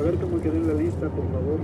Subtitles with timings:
[0.00, 1.60] A ver cómo quedó en la lista, por favor.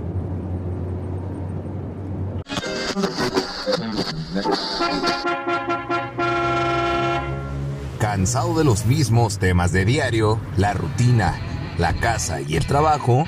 [7.97, 11.39] ¿Cansado de los mismos temas de diario, la rutina,
[11.79, 13.25] la casa y el trabajo?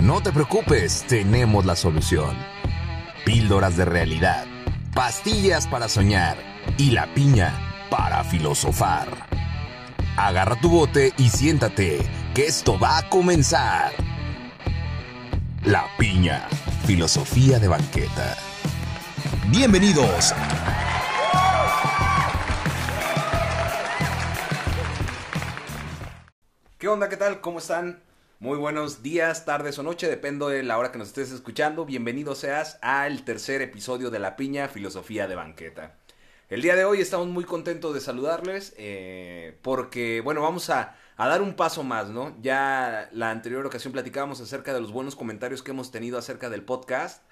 [0.00, 2.36] No te preocupes, tenemos la solución.
[3.24, 4.46] Píldoras de realidad,
[4.92, 6.36] pastillas para soñar
[6.78, 7.52] y la piña
[7.90, 9.06] para filosofar.
[10.16, 12.00] Agarra tu bote y siéntate,
[12.34, 13.92] que esto va a comenzar.
[15.64, 16.48] La piña,
[16.86, 18.36] filosofía de banqueta.
[19.48, 20.34] Bienvenidos.
[26.78, 27.08] ¿Qué onda?
[27.08, 27.40] ¿Qué tal?
[27.40, 28.02] ¿Cómo están?
[28.40, 31.84] Muy buenos días, tardes o noche, depende de la hora que nos estés escuchando.
[31.84, 35.94] Bienvenido seas al tercer episodio de La Piña, Filosofía de Banqueta.
[36.48, 41.28] El día de hoy estamos muy contentos de saludarles eh, porque, bueno, vamos a, a
[41.28, 42.36] dar un paso más, ¿no?
[42.40, 46.62] Ya la anterior ocasión platicábamos acerca de los buenos comentarios que hemos tenido acerca del
[46.62, 47.22] podcast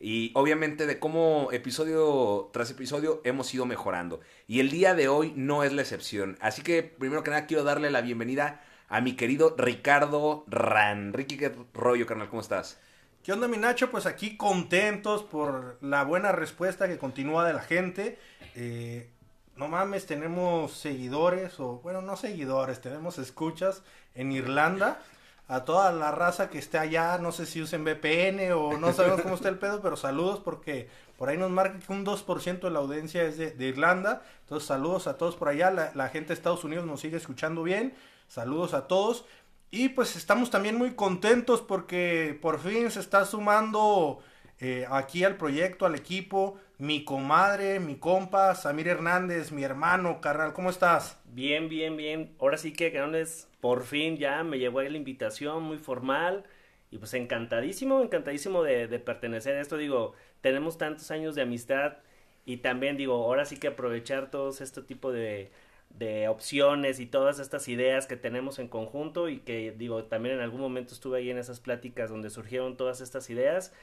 [0.00, 4.20] y obviamente de cómo episodio tras episodio hemos ido mejorando.
[4.46, 6.36] Y el día de hoy no es la excepción.
[6.40, 11.12] Así que primero que nada quiero darle la bienvenida a mi querido Ricardo Ran.
[11.12, 12.28] Ricky, ¿qué rollo, carnal?
[12.28, 12.80] ¿Cómo estás?
[13.22, 13.90] ¿Qué onda, mi Nacho?
[13.90, 18.18] Pues aquí contentos por la buena respuesta que continúa de la gente.
[18.54, 19.10] Eh,
[19.58, 23.82] no mames, tenemos seguidores, o bueno, no seguidores, tenemos escuchas
[24.14, 25.00] en Irlanda.
[25.48, 29.22] A toda la raza que esté allá, no sé si usen VPN o no sabemos
[29.22, 32.70] cómo está el pedo, pero saludos porque por ahí nos marca que un 2% de
[32.70, 34.22] la audiencia es de, Irlanda.
[34.42, 35.70] Entonces, saludos a todos por allá.
[35.70, 37.94] La, la gente de Estados Unidos nos sigue escuchando bien.
[38.28, 39.24] Saludos a todos.
[39.70, 44.20] Y pues estamos también muy contentos porque por fin se está sumando
[44.60, 50.52] eh, aquí al proyecto, al equipo, mi comadre, mi compa, Samir Hernández, mi hermano, carnal,
[50.52, 51.18] ¿cómo estás?
[51.24, 52.34] Bien, bien, bien.
[52.38, 56.44] Ahora sí que, canales, por fin ya me llegó la invitación muy formal.
[56.90, 59.76] Y pues encantadísimo, encantadísimo de, de pertenecer a esto.
[59.76, 61.98] Digo, tenemos tantos años de amistad
[62.46, 65.50] y también digo, ahora sí que aprovechar todos este tipo de,
[65.90, 70.40] de opciones y todas estas ideas que tenemos en conjunto y que digo, también en
[70.40, 73.74] algún momento estuve ahí en esas pláticas donde surgieron todas estas ideas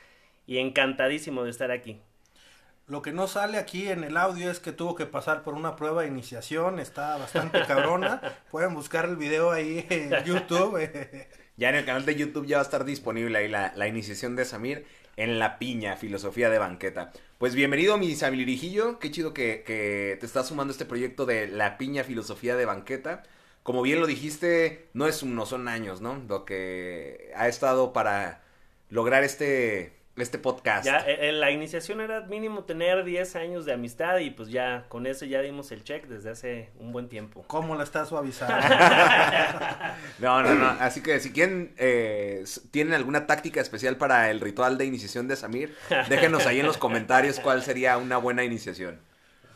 [0.48, 2.00] y encantadísimo de estar aquí.
[2.88, 5.76] Lo que no sale aquí en el audio es que tuvo que pasar por una
[5.76, 8.22] prueba de iniciación, está bastante cabrona.
[8.52, 10.78] Pueden buscar el video ahí en YouTube.
[11.58, 14.36] ya en el canal de YouTube ya va a estar disponible ahí la, la iniciación
[14.36, 14.86] de Samir
[15.18, 17.12] en La Piña, Filosofía de Banqueta.
[17.40, 19.00] Pues bienvenido, mi Samirijillo.
[19.00, 22.66] Qué chido que, que te estás sumando a este proyecto de La Piña, Filosofía de
[22.66, 23.24] Banqueta.
[23.64, 26.22] Como bien lo dijiste, no es no son años, ¿no?
[26.30, 28.44] Lo que ha estado para
[28.90, 30.86] lograr este este podcast.
[30.86, 35.08] Ya, eh, la iniciación era mínimo tener 10 años de amistad y pues ya con
[35.08, 37.44] eso ya dimos el check desde hace un buen tiempo.
[37.48, 38.56] ¿Cómo la está suavizando?
[40.20, 40.68] no, no, no.
[40.80, 45.36] Así que si quieren, eh, tienen alguna táctica especial para el ritual de iniciación de
[45.36, 45.76] Samir,
[46.08, 49.00] déjenos ahí en los comentarios cuál sería una buena iniciación.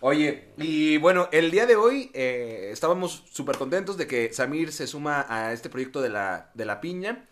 [0.01, 4.87] Oye, y bueno, el día de hoy eh, estábamos súper contentos de que Samir se
[4.87, 7.25] suma a este proyecto de la, de la piña.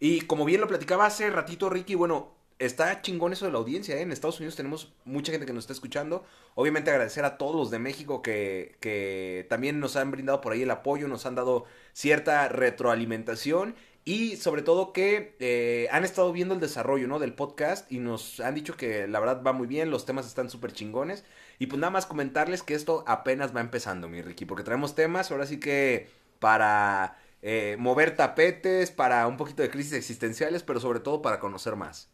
[0.00, 3.96] Y como bien lo platicaba hace ratito Ricky, bueno, está chingón eso de la audiencia,
[3.96, 4.02] ¿eh?
[4.02, 6.24] En Estados Unidos tenemos mucha gente que nos está escuchando.
[6.54, 10.62] Obviamente agradecer a todos los de México que, que también nos han brindado por ahí
[10.62, 16.54] el apoyo, nos han dado cierta retroalimentación y sobre todo que eh, han estado viendo
[16.54, 17.18] el desarrollo, ¿no?
[17.18, 20.50] Del podcast y nos han dicho que la verdad va muy bien, los temas están
[20.50, 21.24] súper chingones.
[21.58, 25.30] Y pues nada más comentarles que esto apenas va empezando, mi Ricky, porque traemos temas,
[25.30, 26.08] ahora sí que
[26.38, 27.18] para...
[27.40, 32.10] Eh, mover tapetes, para un poquito de crisis existenciales, pero sobre todo para conocer más.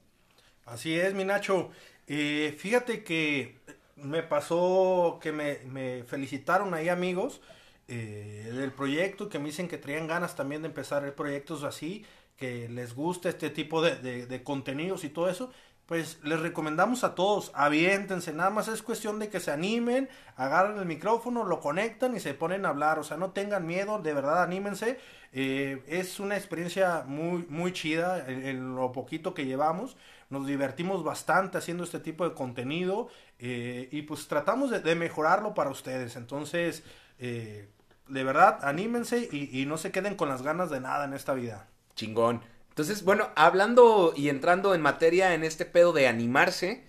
[0.66, 1.70] Así es, mi Nacho.
[2.06, 3.58] Eh, fíjate que
[3.96, 7.40] me pasó que me, felicitaron ahí amigos
[7.88, 12.04] eh, del proyecto, que me dicen que traían ganas también de empezar proyectos así,
[12.36, 15.52] que les gusta este tipo de contenidos y todo eso.
[15.86, 20.78] Pues les recomendamos a todos, aviéntense, nada más es cuestión de que se animen, agarren
[20.78, 24.14] el micrófono, lo conectan y se ponen a hablar, o sea, no tengan miedo, de
[24.14, 24.98] verdad anímense,
[25.34, 29.98] eh, es una experiencia muy, muy chida en, en, lo poquito que llevamos,
[30.30, 35.70] nos divertimos bastante haciendo este tipo de contenido eh, y pues tratamos de, mejorarlo para
[35.70, 36.82] ustedes, entonces,
[37.18, 37.68] eh,
[38.08, 41.34] de verdad, anímense y, y no se queden con las ganas de nada en esta
[41.34, 41.66] vida.
[41.94, 42.42] Chingón.
[42.70, 46.84] Entonces, bueno, hablando y entrando en materia en este pedo de animarse,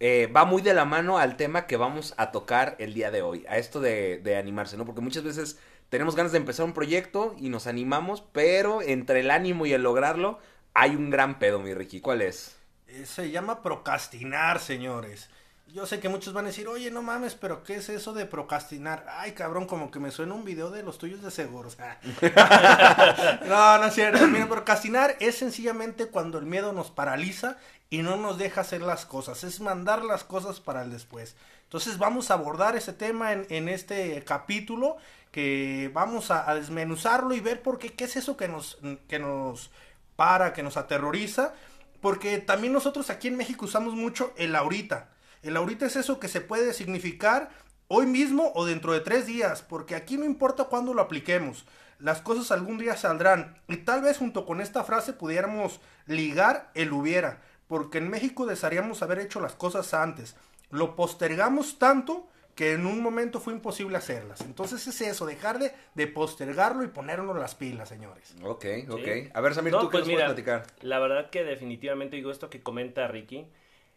[0.00, 3.22] eh, va muy de la mano al tema que vamos a tocar el día de
[3.22, 4.84] hoy, a esto de, de, animarse, ¿no?
[4.84, 5.58] Porque muchas veces
[5.88, 9.82] tenemos ganas de empezar un proyecto y nos animamos, pero entre el ánimo y el
[9.82, 10.38] lograrlo
[10.72, 12.00] hay un gran pedo, mi Ricky.
[12.00, 12.56] ¿Cuál es?
[13.04, 15.28] Se llama procrastinar, señores.
[15.66, 18.26] yo sé que muchos van a decir, oye, no mames, pero ¿qué es eso de
[18.26, 19.04] procrastinar?
[19.08, 21.76] Ay, cabrón, como que me suena un video de los tuyos de seguros.
[23.48, 24.26] no, no es cierto.
[24.28, 27.56] Mira, procrastinar es sencillamente cuando el miedo nos paraliza
[27.90, 29.44] y no nos deja hacer las cosas.
[29.44, 31.36] Es mandar las cosas para el después.
[31.64, 34.96] Entonces vamos a abordar ese tema en, en este capítulo,
[35.32, 39.18] que vamos a, a, desmenuzarlo y ver por qué, qué es eso que nos, que
[39.18, 39.72] nos
[40.14, 41.54] para, que nos aterroriza.
[42.04, 45.08] Porque también nosotros aquí en México usamos mucho el ahorita.
[45.40, 47.48] El ahorita es eso que se puede significar
[47.88, 51.64] hoy mismo o dentro de tres días, porque aquí no importa cuándo lo apliquemos,
[51.98, 53.56] las cosas algún día saldrán.
[53.68, 59.00] Y tal vez junto con esta frase pudiéramos ligar el hubiera, porque en México desearíamos
[59.00, 60.36] haber hecho las cosas antes.
[60.68, 64.40] Lo postergamos tanto que en un momento fue imposible hacerlas.
[64.42, 68.34] Entonces es eso, dejar de, de postergarlo y ponernos las pilas, señores.
[68.42, 69.00] Ok, ok.
[69.04, 69.28] Sí.
[69.34, 70.66] A ver, Samir, no, ¿tú pues qué nos mira, puedes platicar?
[70.82, 73.46] La verdad que definitivamente digo esto que comenta Ricky.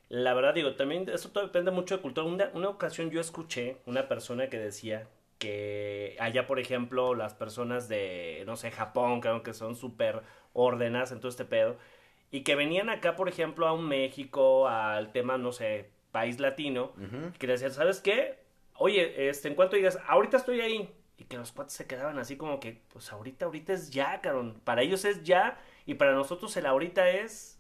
[0.10, 2.26] La verdad digo, también eso todo depende mucho de cultura.
[2.26, 5.08] Una, una ocasión yo escuché una persona que decía
[5.38, 11.12] que allá, por ejemplo, las personas de, no sé, Japón, que aunque son súper ordenadas
[11.12, 11.78] en todo este pedo,
[12.32, 16.94] y que venían acá, por ejemplo, a un México, al tema, no sé, país latino,
[16.98, 17.32] uh -huh.
[17.38, 18.47] que decían, ¿sabes qué?
[18.78, 22.38] Oye, este, en cuanto digas, ahorita estoy ahí, y que los cuates se quedaban así
[22.38, 24.62] como que, pues ahorita, ahorita es ya, cabrón.
[24.64, 27.58] Para ellos es ya, y para nosotros el ahorita es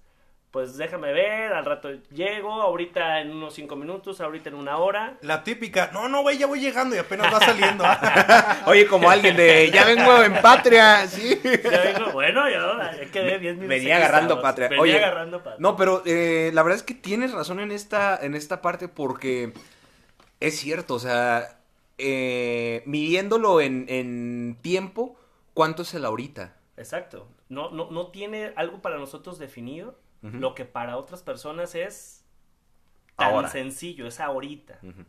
[0.51, 5.17] pues déjame ver, al rato llego, ahorita en unos cinco minutos, ahorita en una hora.
[5.21, 7.83] La típica, no, no, güey, ya voy llegando y apenas va saliendo.
[8.65, 11.39] Oye, como alguien de, ya vengo en patria, sí.
[11.43, 13.59] Ya vengo, bueno, yo quedé bien.
[13.59, 14.69] Me, venía agarrando patria.
[14.69, 15.57] Venía Oye, agarrando patria.
[15.59, 19.53] No, pero eh, la verdad es que tienes razón en esta, en esta parte porque
[20.39, 21.59] es cierto, o sea,
[21.97, 25.15] eh, midiéndolo en, en tiempo,
[25.53, 26.55] ¿cuánto es el ahorita?
[26.77, 27.27] Exacto.
[27.49, 30.39] No, no, no tiene algo para nosotros definido Uh -huh.
[30.39, 32.23] Lo que para otras personas es
[33.15, 33.49] tan ahora.
[33.49, 34.79] sencillo, es ahorita.
[34.81, 35.05] Uh -huh.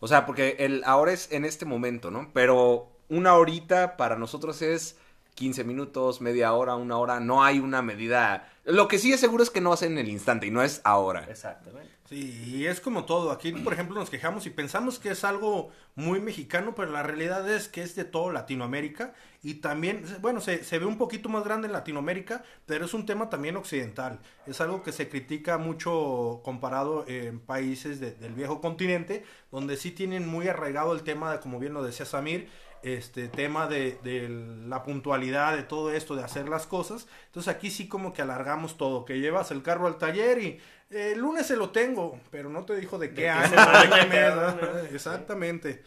[0.00, 2.30] O sea, porque el ahora es en este momento, ¿no?
[2.32, 4.98] Pero una horita para nosotros es
[5.34, 7.20] 15 minutos, media hora, una hora.
[7.20, 8.52] No hay una medida.
[8.64, 10.50] Lo que sí es seguro es que no va a ser en el instante y
[10.50, 11.26] no es ahora.
[11.28, 11.94] Exactamente.
[12.08, 13.30] Sí, y es como todo.
[13.30, 17.48] Aquí, por ejemplo, nos quejamos y pensamos que es algo muy mexicano, pero la realidad
[17.50, 19.14] es que es de todo Latinoamérica.
[19.42, 23.06] Y también, bueno, se, se ve un poquito más grande en Latinoamérica, pero es un
[23.06, 24.20] tema también occidental.
[24.46, 29.90] Es algo que se critica mucho comparado en países de, del viejo continente, donde sí
[29.90, 32.48] tienen muy arraigado el tema, de, como bien lo decía Samir,
[32.84, 37.06] este tema de, de, la puntualidad, de todo esto, de hacer las cosas.
[37.26, 40.46] Entonces aquí sí como que alargamos todo, que llevas el carro al taller y
[40.90, 43.50] eh, el lunes se lo tengo, pero no te dijo de qué año,
[43.82, 44.92] de qué mes.
[44.92, 45.82] Exactamente.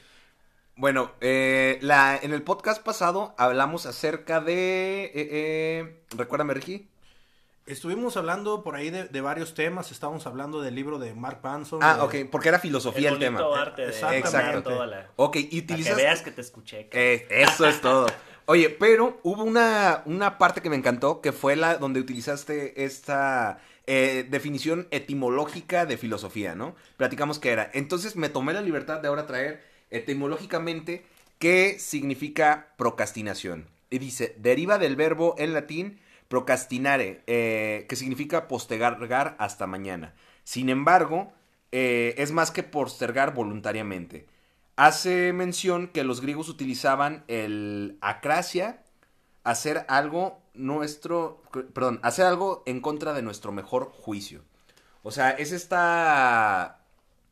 [0.77, 5.05] Bueno, eh, la, en el podcast pasado hablamos acerca de...
[5.05, 6.87] Eh, eh, recuérdame, Ricky.
[7.67, 11.79] Estuvimos hablando por ahí de, de, varios temas, estábamos hablando del libro de Mark Manson.
[11.83, 12.01] Ah, de...
[12.23, 13.41] ok, porque era filosofía el, el tema.
[13.59, 14.63] Arte de, Exacto.
[14.63, 15.97] Toda la, ok, y utilizas...
[15.97, 16.87] Que veas que te escuché.
[16.93, 18.07] Eh, eso es todo.
[18.45, 23.59] Oye, pero hubo una, una parte que me encantó, que fue la donde utilizaste esta
[23.85, 26.73] eh, definición etimológica de filosofía, ¿no?
[26.95, 27.69] Platicamos qué era.
[27.73, 29.61] Entonces me tomé la libertad de ahora traer
[29.91, 31.05] etimológicamente
[31.37, 33.67] qué significa procrastinación.
[33.89, 38.97] Y dice, deriva del verbo en latín procrastinare, eh, que significa postergar
[39.39, 40.13] hasta mañana.
[40.43, 41.33] Sin embargo,
[41.71, 44.27] eh, es más que postergar voluntariamente.
[44.75, 48.83] Hace mención que los griegos utilizaban el acracia,
[49.43, 51.41] hacer algo nuestro,
[51.73, 54.43] perdón, hacer algo en contra de nuestro mejor juicio.
[55.03, 56.81] O sea, es esta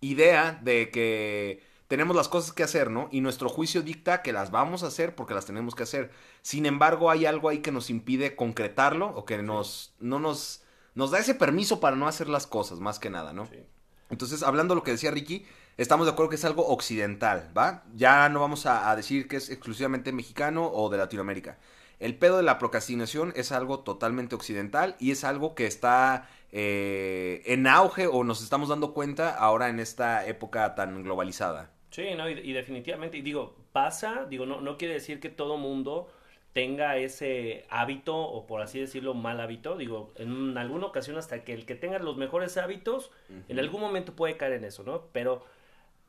[0.02, 3.08] idea de que tenemos las cosas que hacer, ¿no?
[3.12, 6.12] Y nuestro juicio dicta que las vamos a hacer porque las tenemos que hacer.
[6.42, 10.63] Sin embargo, hay algo ahí que nos impide concretarlo o que nos, no nos,
[10.96, 13.46] nos da ese permiso para no hacer las cosas, más que nada, ¿no?
[13.46, 13.63] Sí.
[14.10, 15.46] Entonces, hablando de lo que decía Ricky,
[15.77, 17.84] estamos de acuerdo que es algo occidental, ¿va?
[17.96, 21.58] Ya no vamos a, a decir que es exclusivamente mexicano o de Latinoamérica.
[22.00, 26.27] El pedo de la procrastinación es algo totalmente occidental y es algo que está
[26.58, 31.72] eh, en auge o nos estamos dando cuenta ahora en esta época tan globalizada.
[31.96, 35.56] Sí, no, y, y definitivamente, y digo, pasa, digo, no, no quiere decir que todo
[35.56, 36.12] mundo
[36.52, 41.54] tenga ese hábito o por así decirlo mal hábito, digo, en alguna ocasión hasta que
[41.54, 43.44] el que tenga los mejores hábitos, uh -huh.
[43.48, 45.06] en algún momento puede caer en eso, ¿no?
[45.14, 45.46] Pero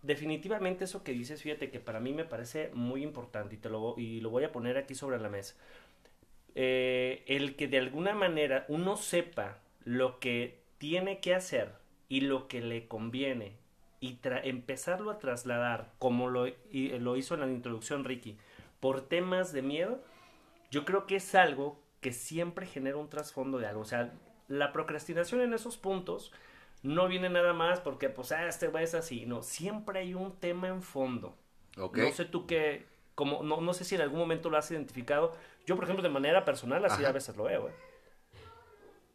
[0.02, 3.94] definitivamente eso que dices, fíjate que para mí me parece muy importante y te lo,
[3.96, 5.54] y lo voy a poner aquí sobre la mesa.
[6.56, 11.70] Eh, el que de alguna manera uno sepa lo que tiene que hacer
[12.08, 13.52] y lo que le conviene
[14.00, 18.36] y empezarlo a trasladar como lo, y, lo hizo en la introducción Ricky
[18.80, 20.02] por temas de miedo,
[20.70, 23.80] yo creo que es algo que siempre genera un trasfondo de algo.
[23.80, 24.12] O sea,
[24.48, 26.32] la procrastinación en esos puntos
[26.82, 29.26] no viene nada más porque, pues, ah, este güey es así.
[29.26, 31.36] No, siempre hay un tema en fondo.
[31.78, 31.98] Ok.
[31.98, 35.34] No sé tú qué, como, no, no sé si en algún momento lo has identificado.
[35.66, 37.08] Yo, por ejemplo, de manera personal, así Ajá.
[37.08, 37.74] a veces lo veo, ¿eh?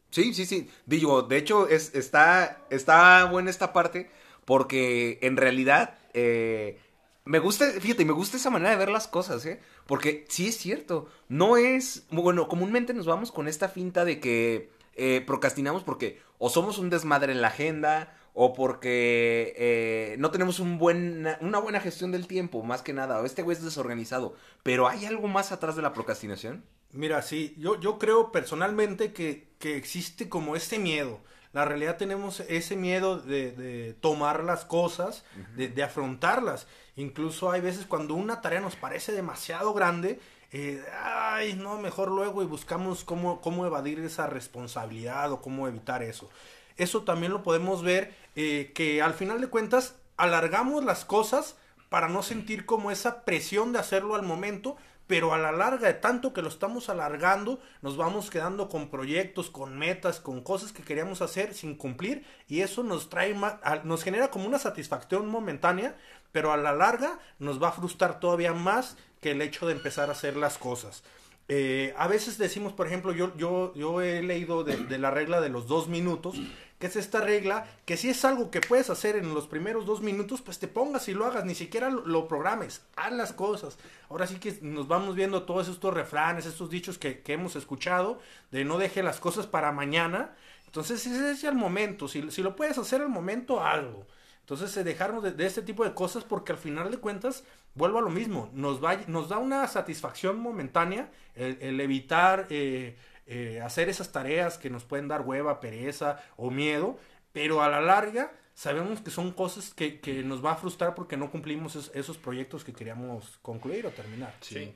[0.10, 0.70] Sí, sí, sí.
[0.86, 4.12] Digo, de hecho, es, está, está buena esta parte
[4.46, 6.80] porque en realidad eh,
[7.26, 9.60] me gusta, fíjate, me gusta esa manera de ver las cosas, ¿eh?
[9.86, 14.72] Porque sí es cierto, no es, bueno, comúnmente nos vamos con esta finta de que
[14.96, 20.60] eh, procrastinamos porque o somos un desmadre en la agenda o porque eh, no tenemos
[20.60, 24.36] un buen, una buena gestión del tiempo, más que nada, o este güey es desorganizado.
[24.64, 26.64] Pero ¿hay algo más atrás de la procrastinación?
[26.94, 31.22] Mira, sí, yo, yo creo personalmente que, que existe como este miedo.
[31.54, 36.68] La realidad tenemos ese miedo de, de tomar las cosas, de, de afrontarlas.
[36.96, 40.20] Incluso hay veces cuando una tarea nos parece demasiado grande,
[40.54, 46.04] eh, ay, no, mejor luego y buscamos cómo, cómo evadir esa responsabilidad o cómo evitar
[46.04, 46.30] eso.
[46.78, 51.56] Eso también lo podemos ver eh, que al final de cuentas alargamos las cosas
[51.90, 54.78] para no sentir como esa presión de hacerlo al momento,
[55.12, 59.50] pero a la larga de tanto que lo estamos alargando, nos vamos quedando con proyectos,
[59.50, 63.36] con metas, con cosas que queríamos hacer sin cumplir y eso nos trae
[63.84, 65.98] nos genera como una satisfacción momentánea,
[66.32, 70.08] pero a la larga nos va a frustrar todavía más que el hecho de empezar
[70.08, 71.04] a hacer las cosas.
[71.48, 75.50] Eh, a veces decimos, por ejemplo, yo, yo, yo he leído de, la regla de
[75.50, 76.38] los dos minutos,
[76.80, 80.02] que es esta regla, que si es algo que puedes hacer en los primeros dos
[80.02, 83.78] minutos, pues te pongas y lo hagas, ni siquiera lo, programes, haz las cosas.
[84.10, 88.20] Ahora sí que nos vamos viendo todos estos refranes, estos dichos que, que hemos escuchado,
[88.52, 90.36] de no deje las cosas para mañana.
[90.68, 94.08] Entonces, ese es el momento, si, si lo puedes hacer al momento, algo.
[94.52, 98.00] Entonces, eh, dejarnos de, de, este tipo de cosas porque al final de cuentas, vuelvo
[98.00, 103.88] a lo mismo, nos, va, nos da una satisfacción momentánea el, evitar eh, eh, hacer
[103.88, 107.00] esas tareas que nos pueden dar hueva, pereza o miedo,
[107.32, 111.16] pero a la larga sabemos que son cosas que, que nos va a frustrar porque
[111.16, 114.36] no cumplimos es, esos proyectos que queríamos concluir o terminar.
[114.42, 114.74] Sí.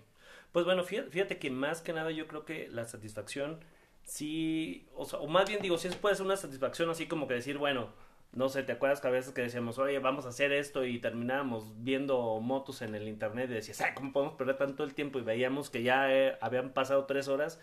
[0.53, 3.59] Pues bueno, fíjate, que más que nada yo creo que la satisfacción
[4.05, 7.33] sí, o, sea, o más bien digo, sí puede ser una satisfacción así como que
[7.33, 7.89] decir, bueno,
[8.35, 10.99] no sé, ¿te acuerdas que a veces que decíamos, oye, vamos a hacer esto y
[10.99, 15.19] terminábamos viendo motos en el internet y decías, ay, ¿cómo podemos perder tanto el tiempo?
[15.19, 17.61] Y veíamos que ya eh, habían pasado tres horas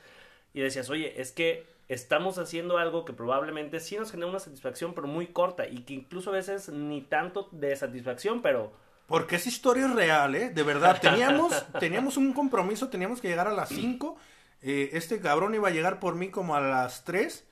[0.54, 4.94] y decías, oye, es que estamos haciendo algo que probablemente sí nos genera una satisfacción,
[4.94, 8.72] pero muy corta y que incluso a veces ni tanto de satisfacción, pero...
[9.06, 10.48] Porque esa historia es real, ¿eh?
[10.48, 14.16] De verdad, teníamos, teníamos un compromiso, teníamos que llegar a las 5,
[14.62, 17.46] eh, este cabrón iba a llegar por mí como a las 3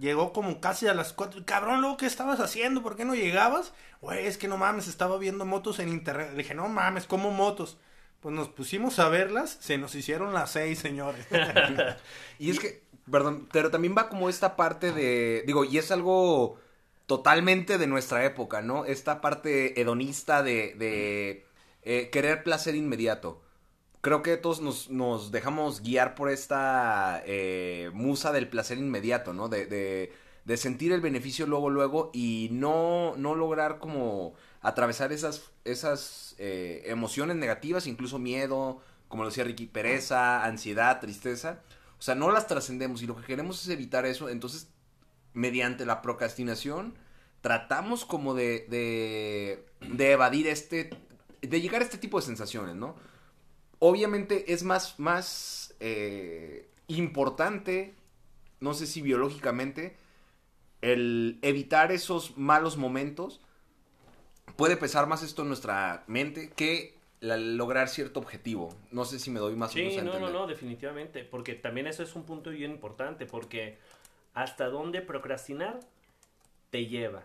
[0.00, 1.42] Llegó como casi a las 4.
[1.44, 2.82] Cabrón, luego, ¿qué estabas haciendo?
[2.82, 3.72] ¿Por qué no llegabas?
[4.00, 6.30] Güey, es que no mames, estaba viendo motos en internet.
[6.32, 7.78] Le dije, no mames, ¿cómo motos?
[8.20, 11.26] Pues nos pusimos a verlas, se nos hicieron las 6, señores.
[12.38, 15.44] y es que, perdón, pero también va como esta parte de.
[15.46, 16.58] Digo, y es algo
[17.06, 18.84] totalmente de nuestra época, ¿no?
[18.84, 21.46] Esta parte hedonista de, de
[21.82, 23.42] eh, querer placer inmediato
[24.08, 29.50] creo que todos nos, nos dejamos guiar por esta eh, musa del placer inmediato, ¿no?
[29.50, 30.12] De, de,
[30.46, 36.84] de, sentir el beneficio luego, luego y no, no lograr como atravesar esas, esas eh,
[36.86, 41.60] emociones negativas, incluso miedo, como lo decía Ricky, pereza, ansiedad, tristeza.
[41.98, 44.30] O sea, no las trascendemos y lo que queremos es evitar eso.
[44.30, 44.70] Entonces,
[45.34, 46.94] mediante la procrastinación,
[47.42, 50.88] tratamos como de, de, de evadir este,
[51.42, 52.96] de llegar a este tipo de sensaciones, ¿no?
[53.78, 57.94] Obviamente es más, más eh, importante,
[58.60, 59.96] no sé si biológicamente,
[60.80, 63.40] el evitar esos malos momentos.
[64.56, 68.70] Puede pesar más esto en nuestra mente que la, lograr cierto objetivo.
[68.90, 70.32] No sé si me doy más sí, o menos a no, entender.
[70.32, 71.24] no, no, definitivamente.
[71.24, 73.26] Porque también eso es un punto bien importante.
[73.26, 73.78] Porque
[74.34, 75.80] hasta dónde procrastinar
[76.70, 77.24] te lleva.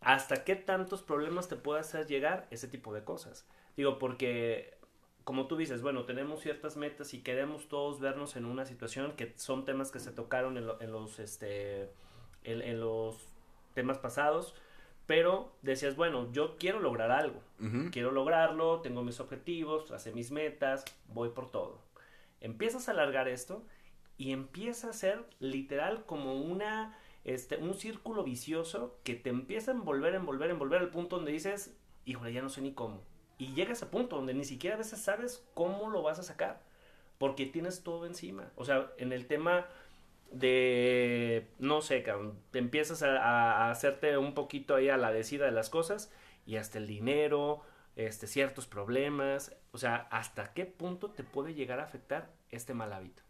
[0.00, 3.46] Hasta qué tantos problemas te puede hacer llegar ese tipo de cosas.
[3.76, 4.75] Digo, porque
[5.26, 9.34] como tú dices, bueno, tenemos ciertas metas y queremos todos vernos en una situación que
[9.34, 11.90] son temas que se tocaron en, lo, en los, este,
[12.44, 13.26] en, en, los
[13.74, 14.54] temas pasados,
[15.04, 17.90] pero decías, bueno, yo quiero lograr algo, uh -huh.
[17.90, 21.82] quiero lograrlo, tengo mis objetivos, tracé mis metas, voy por todo.
[22.40, 23.64] Empiezas a alargar esto
[24.16, 29.74] y empieza a ser literal como una, este, un círculo vicioso que te empieza a
[29.74, 33.02] envolver, envolver, envolver al punto donde dices, híjole, ya no sé ni cómo
[33.38, 36.22] y llega a ese punto donde ni siquiera a veces sabes cómo lo vas a
[36.22, 36.62] sacar,
[37.18, 38.50] porque tienes todo encima.
[38.56, 39.66] O sea, en el tema
[40.30, 42.04] de, no sé,
[42.50, 46.10] te empiezas a, hacerte un poquito ahí a la decida de las cosas
[46.46, 47.62] y hasta el dinero,
[47.96, 52.92] este, ciertos problemas, o sea, hasta qué punto te puede llegar a afectar este mal
[52.92, 53.22] hábito.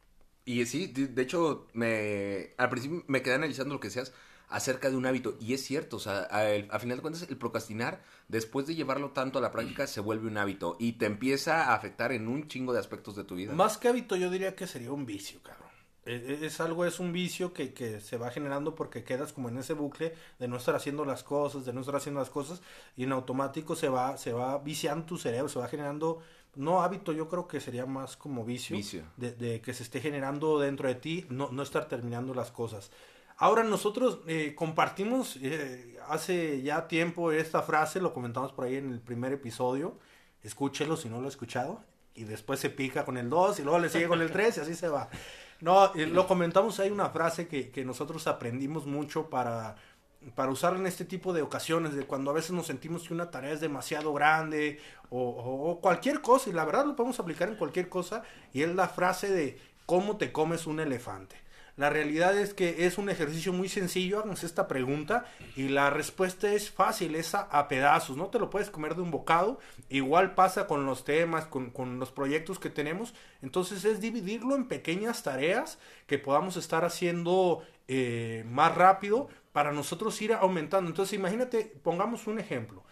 [0.44, 4.12] Y sí, de, de hecho, me, al principio me quedé analizando lo que decías
[4.48, 5.36] acerca de un hábito.
[5.40, 8.74] Y es cierto, o sea, a, el- a final de cuentas, el procrastinar, después de
[8.74, 10.76] llevarlo tanto a la práctica, se vuelve un hábito.
[10.78, 13.52] Y te empieza a afectar en un chingo de aspectos de tu vida.
[13.54, 15.66] Más que hábito, yo diría que sería un vicio, cabrón.
[16.08, 19.48] Eh, eh, Es algo, es un vicio que, que se va generando porque quedas como
[19.48, 22.62] en ese bucle de no estar haciendo las cosas, de no estar haciendo las cosas,
[22.96, 26.20] y en automático se va, se va viciando tu cerebro, se va generando,
[26.54, 29.02] no hábito, yo creo que sería más como vicio, Vicio.
[29.16, 32.92] De, de que se esté generando dentro de ti, no, no estar terminando las cosas.
[33.38, 38.90] Ahora nosotros eh, compartimos eh, hace ya tiempo esta frase, lo comentamos por ahí en
[38.92, 39.98] el primer episodio,
[40.42, 41.82] escúchelo si no lo ha escuchado,
[42.14, 44.60] y después se pica con el 2 y luego le sigue con el 3 y
[44.60, 45.10] así se va.
[45.60, 49.76] No, eh, lo comentamos, hay una frase que, que nosotros aprendimos mucho para,
[50.34, 53.30] para usar en este tipo de ocasiones, de cuando a veces nos sentimos que una
[53.30, 54.78] tarea es demasiado grande
[55.10, 58.22] o- o cualquier cosa, y la verdad lo podemos aplicar en cualquier cosa,
[58.54, 61.36] y es la frase de cómo te comes un elefante.
[61.76, 66.50] La realidad es que es un ejercicio muy sencillo, háganse esta pregunta y la respuesta
[66.52, 69.58] es fácil, es a, pedazos, no te lo puedes comer de un bocado,
[69.90, 74.68] igual pasa con los temas, con, con los proyectos que tenemos, entonces es dividirlo en
[74.68, 80.88] pequeñas tareas que podamos estar haciendo eh, más rápido para nosotros ir aumentando.
[80.88, 82.84] Entonces imagínate, pongamos un ejemplo.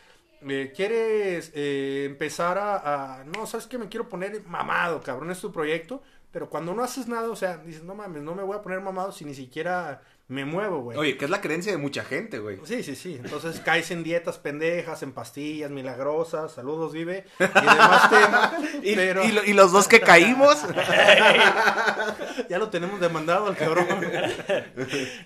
[0.46, 3.78] Eh, ¿Quieres eh, empezar a, a- No, ¿sabes qué?
[3.78, 6.02] Me quiero poner mamado, cabrón, es tu proyecto.
[6.34, 8.80] Pero cuando no haces nada, o sea, dices, no mames, no me voy a poner
[8.80, 10.98] mamado si ni siquiera me muevo, güey.
[10.98, 12.58] Oye, que es la creencia de mucha gente, güey.
[12.64, 13.20] Sí, sí, sí.
[13.22, 18.52] Entonces caes en dietas pendejas, en pastillas milagrosas, saludos, vive, y demás temas.
[18.82, 20.60] Y, pero y lo- y los dos que caímos.
[22.48, 23.86] ya lo tenemos demandado al cabrón.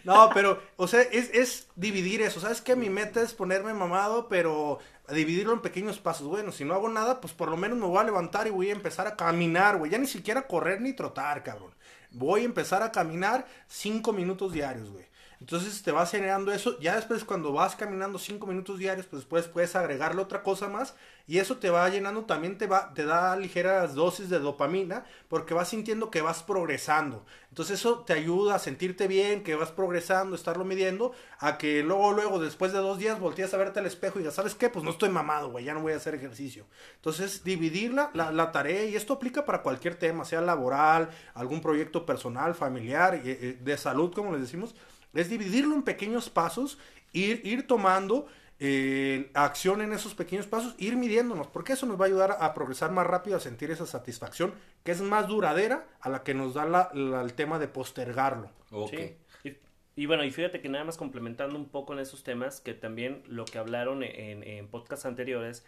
[0.05, 2.41] No, pero, o sea, es, es dividir eso.
[2.41, 2.77] ¿Sabes qué?
[2.77, 4.79] Mi meta es ponerme mamado, pero
[5.15, 6.27] dividirlo en pequeños pasos.
[6.27, 8.69] Bueno, si no hago nada, pues por lo menos me voy a levantar y voy
[8.71, 9.91] a empezar a caminar, güey.
[9.91, 11.75] Ya ni siquiera correr ni trotar, cabrón.
[12.11, 15.08] Voy a empezar a caminar cinco minutos diarios, güey.
[15.41, 16.79] Entonces te vas generando eso.
[16.81, 20.95] Ya después cuando vas caminando cinco minutos diarios, pues después puedes agregarle otra cosa más.
[21.29, 25.53] Y eso te va llenando, también te va, te da ligeras dosis de dopamina, porque
[25.53, 27.27] vas sintiendo que vas progresando.
[27.51, 32.13] Entonces eso te ayuda a sentirte bien, que vas progresando, estarlo midiendo, a que luego,
[32.13, 34.71] luego, después de dos días, volteas a verte al espejo y digas, ¿sabes qué?
[34.71, 36.65] Pues no estoy mamado, güey, ya no voy a hacer ejercicio.
[36.97, 41.61] Entonces, dividir la, la, la tarea, y esto aplica para cualquier tema, sea laboral, algún
[41.61, 44.75] proyecto personal, familiar, eh, eh, de salud, como les decimos,
[45.15, 46.79] es dividirlo en pequeños pasos,
[47.13, 48.27] ir, ir tomando
[48.61, 52.35] eh, acción en esos pequeños pasos, ir midiéndonos, porque eso nos va a ayudar a,
[52.47, 54.53] a progresar más rápido, a sentir esa satisfacción,
[54.85, 58.51] que es más duradera a la que nos da la- la- el tema de postergarlo.
[58.71, 58.91] Ok.
[58.91, 59.17] Sí.
[59.45, 59.53] Y,
[59.97, 63.23] y bueno, y fíjate que nada más complementando un poco en esos temas, que también
[63.27, 65.65] lo que hablaron en, en podcasts anteriores,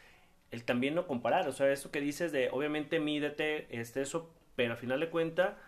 [0.51, 4.73] el también no comparar, o sea, eso que dices de, obviamente mídete, este, eso, pero
[4.73, 5.59] al final de cuenta,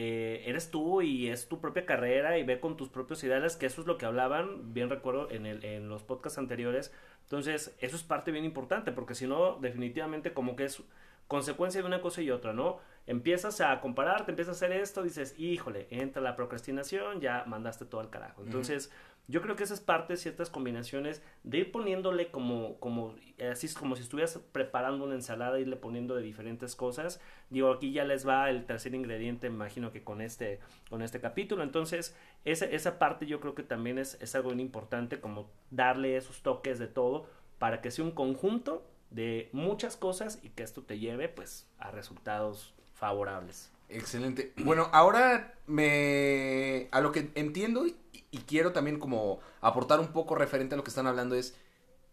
[0.00, 3.66] eh, eres tú y es tu propia carrera y ve con tus propios ideales, que
[3.66, 6.94] eso es lo que hablaban, bien recuerdo, en, el, en los podcasts anteriores.
[7.24, 10.84] Entonces, eso es parte bien importante, porque si no, definitivamente como que es
[11.26, 12.78] consecuencia de una cosa y otra, ¿no?
[13.08, 17.84] Empiezas a comparar, te empiezas a hacer esto, dices, híjole, entra la procrastinación, ya mandaste
[17.84, 18.44] todo al carajo.
[18.44, 18.92] Entonces,
[19.30, 23.14] yo creo que esa es parte de ciertas combinaciones de ir poniéndole como, como,
[23.50, 27.20] así como si estuvieras preparando una ensalada, irle poniendo de diferentes cosas.
[27.50, 31.62] Digo, aquí ya les va el tercer ingrediente, imagino que con este, con este capítulo.
[31.62, 36.16] Entonces, esa, esa parte yo creo que también es, es algo bien importante, como darle
[36.16, 37.26] esos toques de todo
[37.58, 41.90] para que sea un conjunto de muchas cosas y que esto te lleve pues a
[41.90, 43.72] resultados favorables.
[43.88, 44.52] Excelente.
[44.58, 47.96] Bueno, ahora me a lo que entiendo y,
[48.30, 51.56] y quiero también como aportar un poco referente a lo que están hablando es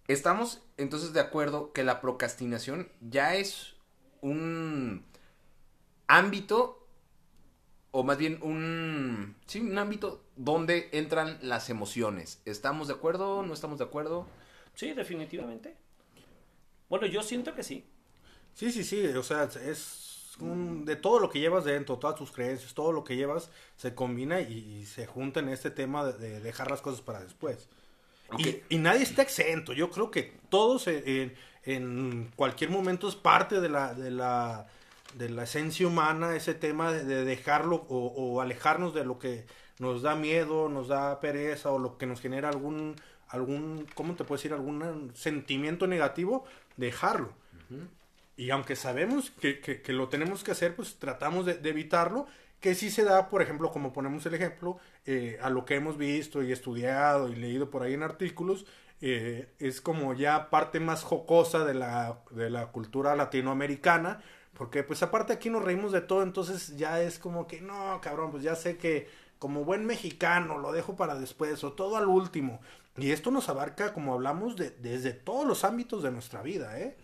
[0.08, 3.74] estamos entonces de acuerdo que la procrastinación ya es
[4.22, 5.06] un
[6.08, 6.88] ámbito
[7.92, 12.42] o más bien un sí, un ámbito donde entran las emociones.
[12.46, 13.44] ¿Estamos de acuerdo?
[13.44, 14.28] ¿No estamos de acuerdo?
[14.74, 15.76] Sí, definitivamente.
[16.90, 17.86] Bueno, yo siento que sí.
[18.54, 22.32] Sí, sí, sí, o sea, es un, de todo lo que llevas dentro, todas tus
[22.32, 26.14] creencias, todo lo que llevas se combina y, y se junta en este tema de,
[26.18, 27.70] de dejar las cosas para después.
[28.38, 31.36] Y, y nadie está exento, yo creo que todos en, en-
[31.68, 34.68] en cualquier momento es parte de la, de la,
[35.16, 39.46] de la esencia humana ese tema de, de dejarlo o, o alejarnos de lo que
[39.80, 42.96] nos da miedo, nos da pereza o lo que nos genera algún,
[43.30, 44.54] algún ¿cómo te puedo decir?
[44.54, 46.46] algún sentimiento negativo,
[46.78, 47.34] dejarlo.
[48.38, 52.28] Y aunque sabemos que, que- lo tenemos que hacer, pues tratamos de, de evitarlo,
[52.60, 55.98] que sí se da, por ejemplo, como ponemos el ejemplo, eh, a lo que hemos
[55.98, 58.66] visto y estudiado y leído por ahí en artículos,
[59.02, 64.22] eh, es como ya parte más jocosa de la, de la cultura latinoamericana,
[64.54, 68.32] Porque pues aparte aquí nos reímos de todo, entonces ya es como que no, cabrón,
[68.32, 72.62] pues ya sé que como buen mexicano lo dejo para después o todo al último.
[72.98, 76.96] Y esto nos abarca, como hablamos, de, desde todos los ámbitos de nuestra vida, ¿eh?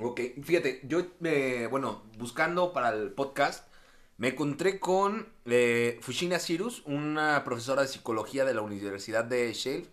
[0.00, 3.68] Ok, fíjate, yo, eh, bueno, buscando para el podcast,
[4.16, 9.88] me encontré con eh, Fushina Sirus, una profesora de psicología de la Universidad de Shale.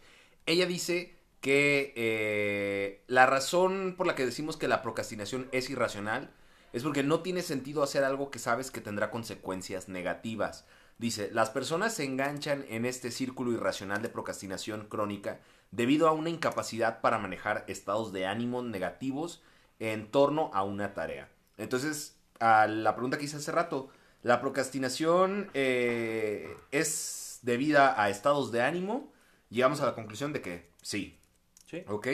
[0.46, 6.32] Ella dice que eh, la razón por la que decimos que la procrastinación es irracional
[6.72, 10.66] es porque no tiene sentido hacer algo que sabes que tendrá consecuencias negativas.
[10.98, 15.40] Dice, las personas se enganchan en este círculo irracional de procrastinación crónica
[15.72, 19.42] debido a una incapacidad para manejar estados de ánimo negativos
[19.80, 21.30] en torno a una tarea.
[21.58, 23.89] Entonces, a la pregunta que hice hace rato,
[24.24, 29.12] ¿la procrastinación eh, es debida a estados de ánimo?
[29.50, 31.20] Llegamos a la conclusión de que sí.
[31.65, 31.84] Sí.
[31.88, 32.08] ¿Ok?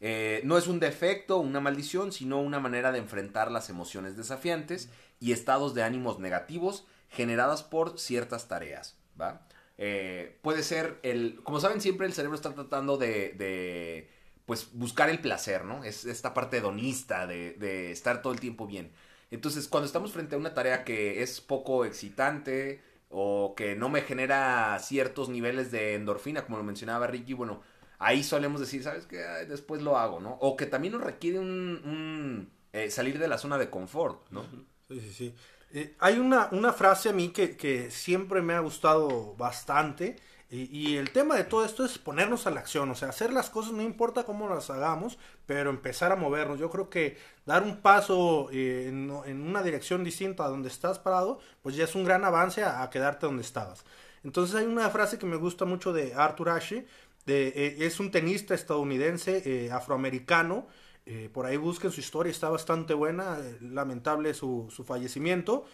[0.00, 4.88] Eh, no es un defecto, una maldición, sino una manera de enfrentar las emociones desafiantes
[5.18, 9.46] y estados de ánimos negativos generadas por ciertas tareas, ¿va?
[9.76, 14.10] Eh, puede ser el, como saben siempre el cerebro está tratando de, de
[14.46, 15.84] pues buscar el placer, ¿no?
[15.84, 18.92] Es esta parte hedonista de, estar todo el tiempo bien.
[19.30, 24.02] Entonces, cuando estamos frente a una tarea que es poco excitante o que no me
[24.02, 27.62] genera ciertos niveles de endorfina, como lo mencionaba Ricky, bueno,
[27.98, 29.18] ahí solemos decir, ¿sabes qué?
[29.48, 30.32] Después lo hago, ¿no?
[30.40, 31.46] O que también nos requiere un,
[31.84, 34.42] un, eh, salir de la zona de confort, ¿no?
[34.88, 35.34] Sí, sí, sí.
[35.72, 40.16] Eh, hay una, una frase a mí que, que siempre me ha gustado bastante.
[40.52, 43.50] Y, el tema de todo esto es ponernos a la acción, o sea, hacer las
[43.50, 46.58] cosas no importa cómo las hagamos, pero empezar a movernos.
[46.58, 51.38] Yo creo que dar un paso eh, en, una dirección distinta a donde estás parado,
[51.62, 53.84] pues ya es un gran avance a, a quedarte donde estabas.
[54.24, 56.84] Entonces hay una frase que me gusta mucho de Arthur Ashe,
[57.26, 60.66] de, eh, es un tenista estadounidense, eh, afroamericano,
[61.06, 65.64] eh, por ahí busquen su historia, está bastante buena, eh, lamentable su, su fallecimiento,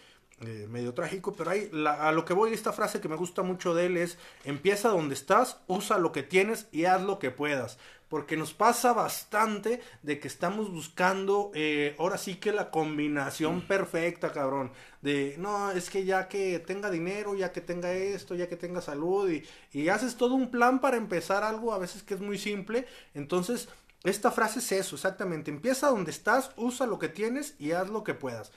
[0.41, 3.41] eh, medio trágico, pero ahí la- a lo que voy, esta frase que me gusta
[3.43, 7.31] mucho de él es, empieza donde estás, usa lo que tienes y haz lo que
[7.31, 13.61] puedas, porque nos pasa bastante de que estamos buscando, eh, ahora sí que la combinación
[13.67, 14.71] perfecta, cabrón,
[15.01, 18.81] de, no, es que ya que tenga dinero, ya que tenga esto, ya que tenga
[18.81, 22.37] salud, y, y haces todo un plan para empezar algo, a veces que es muy
[22.37, 23.69] simple, entonces...
[24.03, 25.49] Esta frase es eso, exactamente.
[25.51, 28.51] Empieza donde estás, usa lo que tienes y haz lo que puedas.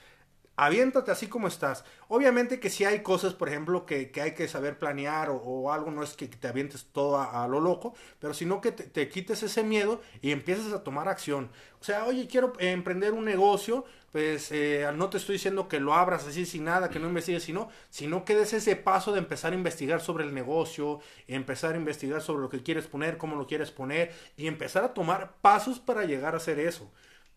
[0.61, 1.83] Aviéntate así como estás.
[2.07, 5.89] Obviamente que si hay cosas, por ejemplo, que, que hay que saber planear o, algo,
[5.89, 9.41] no es que te avientes todo a, lo loco, pero sino que te, te quites
[9.41, 11.49] ese miedo y empieces a tomar acción.
[11.79, 15.95] O sea, oye, quiero emprender un negocio, pues eh, no te estoy diciendo que lo
[15.95, 19.53] abras así sin nada, que no investigues, sino, sino que des ese paso de empezar
[19.53, 23.47] a investigar sobre el negocio, empezar a investigar sobre lo que quieres poner, cómo lo
[23.47, 26.91] quieres poner, y empezar a tomar pasos para llegar a hacer eso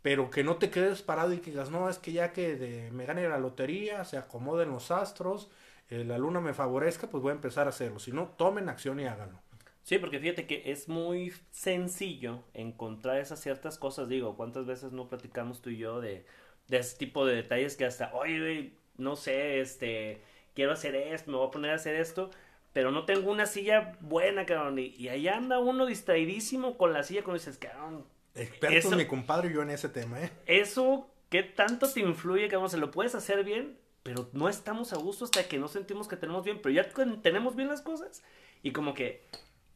[0.04, 2.90] pero que no te quedes parado y que digas, no, es que ya que de-
[2.92, 5.50] me gane la lotería, se acomoden los astros,
[5.88, 7.98] eh, la luna me favorezca, pues voy a empezar a hacerlo.
[7.98, 9.40] Si no, tomen acción y háganlo.
[9.82, 14.08] Sí, porque fíjate que es muy sencillo encontrar esas ciertas cosas.
[14.08, 16.26] Digo, ¿cuántas veces no platicamos tú y yo de,
[16.70, 20.22] ese tipo de detalles que hasta, oye, no sé, este,
[20.54, 22.30] quiero hacer esto, me voy a poner a hacer esto,
[22.72, 24.78] pero no tengo una silla buena, cabrón.
[24.78, 29.06] Y, y ahí anda uno distraidísimo con la silla cuando dices, cabrón, Expertos Eso- mi
[29.06, 30.30] compadre y yo en ese tema, ¿eh?
[30.46, 32.70] eso, ¿qué tanto te influye, cabrón?
[32.70, 36.16] Se lo puedes hacer bien, pero no estamos a gusto hasta que no sentimos que
[36.16, 36.88] tenemos bien, pero ya
[37.22, 38.22] tenemos bien las cosas
[38.62, 39.22] y como que,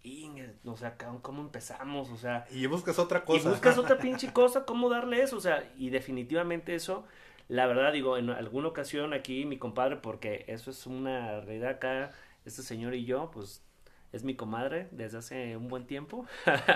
[0.03, 2.11] "Inge, o sea, cabrón, ¿cómo empezamos?
[2.11, 3.51] O sea, Y buscas otra y cosa.
[3.51, 5.37] buscas otra pinche cosa, ¿cómo darle eso?
[5.37, 7.05] O sea, y definitivamente eso,
[7.49, 12.11] la verdad, digo, en alguna ocasión aquí mi compadre, porque eso es una realidad acá,
[12.45, 13.63] este señor y yo, pues
[14.13, 16.27] es mi comadre desde hace un buen tiempo.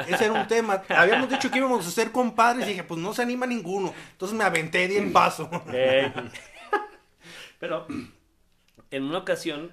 [0.08, 0.82] Ese era un tema.
[0.88, 3.94] Habíamos dicho que íbamos a ser compadres y dije, pues no se anima ninguno.
[4.12, 5.50] Entonces me aventé de en paso.
[7.58, 7.86] Pero
[8.90, 9.72] en una ocasión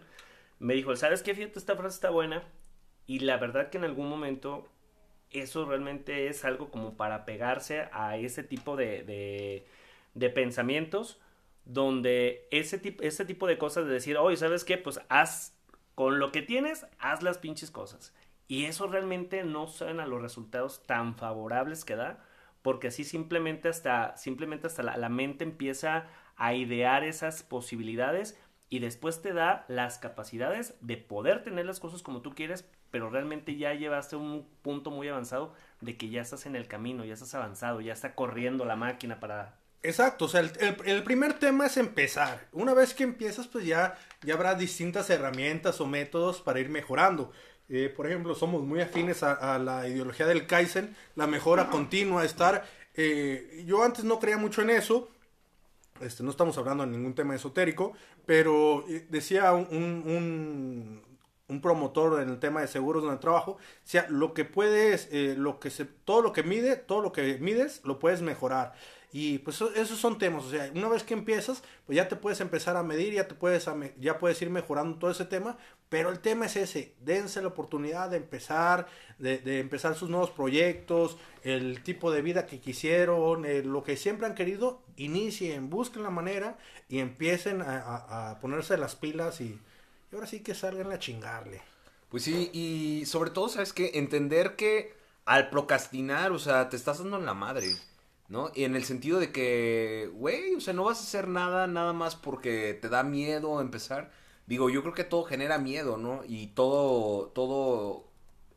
[0.60, 1.36] me dijo, ¿sabes qué?
[1.36, 2.44] Fíjate, esta frase está buena.
[3.08, 4.70] Y la verdad que en algún momento
[5.32, 9.68] eso realmente es algo como para pegarse a ese tipo de, de,
[10.14, 11.20] de pensamientos
[11.66, 14.78] donde ese tipo, ese tipo de cosas de decir, oye, ¿sabes qué?
[14.78, 15.59] Pues haz
[16.00, 18.16] con lo que tienes, haz las pinches cosas.
[18.48, 22.24] Y eso realmente no suena a los resultados tan favorables que da,
[22.62, 26.08] porque así simplemente hasta, simplemente hasta la, mente empieza
[26.38, 32.02] a idear esas posibilidades y después te da las capacidades de poder tener las cosas
[32.02, 36.46] como tú quieres, pero realmente ya llevaste un punto muy avanzado de que ya estás
[36.46, 39.59] en el camino, ya estás avanzado, ya está corriendo la máquina para...
[39.82, 42.48] Exacto, o sea, el, el- el primer tema es empezar.
[42.52, 47.32] Una vez que empiezas, pues ya, ya habrá distintas herramientas o métodos para ir mejorando.
[47.70, 52.26] Eh, por ejemplo, somos muy afines a, a la ideología del Kaizen, la mejora continua,
[52.26, 52.66] estar...
[52.96, 55.10] eh, yo antes no creía mucho en eso,
[56.02, 57.94] Este, no estamos hablando de ningún tema esotérico,
[58.26, 59.68] pero eh, decía un,
[60.06, 61.02] un,
[61.50, 65.36] un promotor en el tema de seguros en el trabajo, sea, lo que puedes, eh,
[65.38, 68.74] lo que se, todo lo que mide, todo lo que mides, lo puedes mejorar.
[69.12, 72.16] Y pues eso- esos son temas, o sea, una vez que empiezas, pues ya te
[72.16, 73.68] puedes empezar a medir, ya te puedes,
[74.00, 75.58] ya puedes ir mejorando todo ese tema,
[75.90, 80.30] pero el tema es ese, dense la oportunidad de empezar, de, de empezar sus nuevos
[80.30, 86.04] proyectos, el tipo de vida que quisieron, eh, lo que siempre han querido, inicien, busquen
[86.04, 89.60] la manera y empiecen a ponerse las pilas y,
[90.12, 91.62] y ahora sí que salgan a chingarle.
[92.10, 93.92] Pues sí, y sobre todo, ¿sabes qué?
[93.96, 94.94] Entender que
[95.26, 97.68] al procrastinar, o sea, te estás dando en la madre,
[98.30, 98.52] ¿no?
[98.56, 101.94] Y en el sentido de que, güey, o sea, no vas a hacer nada nada
[101.94, 104.12] más porque te da miedo empezar.
[104.48, 106.24] Digo, yo creo que todo genera miedo, ¿no?
[106.28, 108.06] Y todo, todo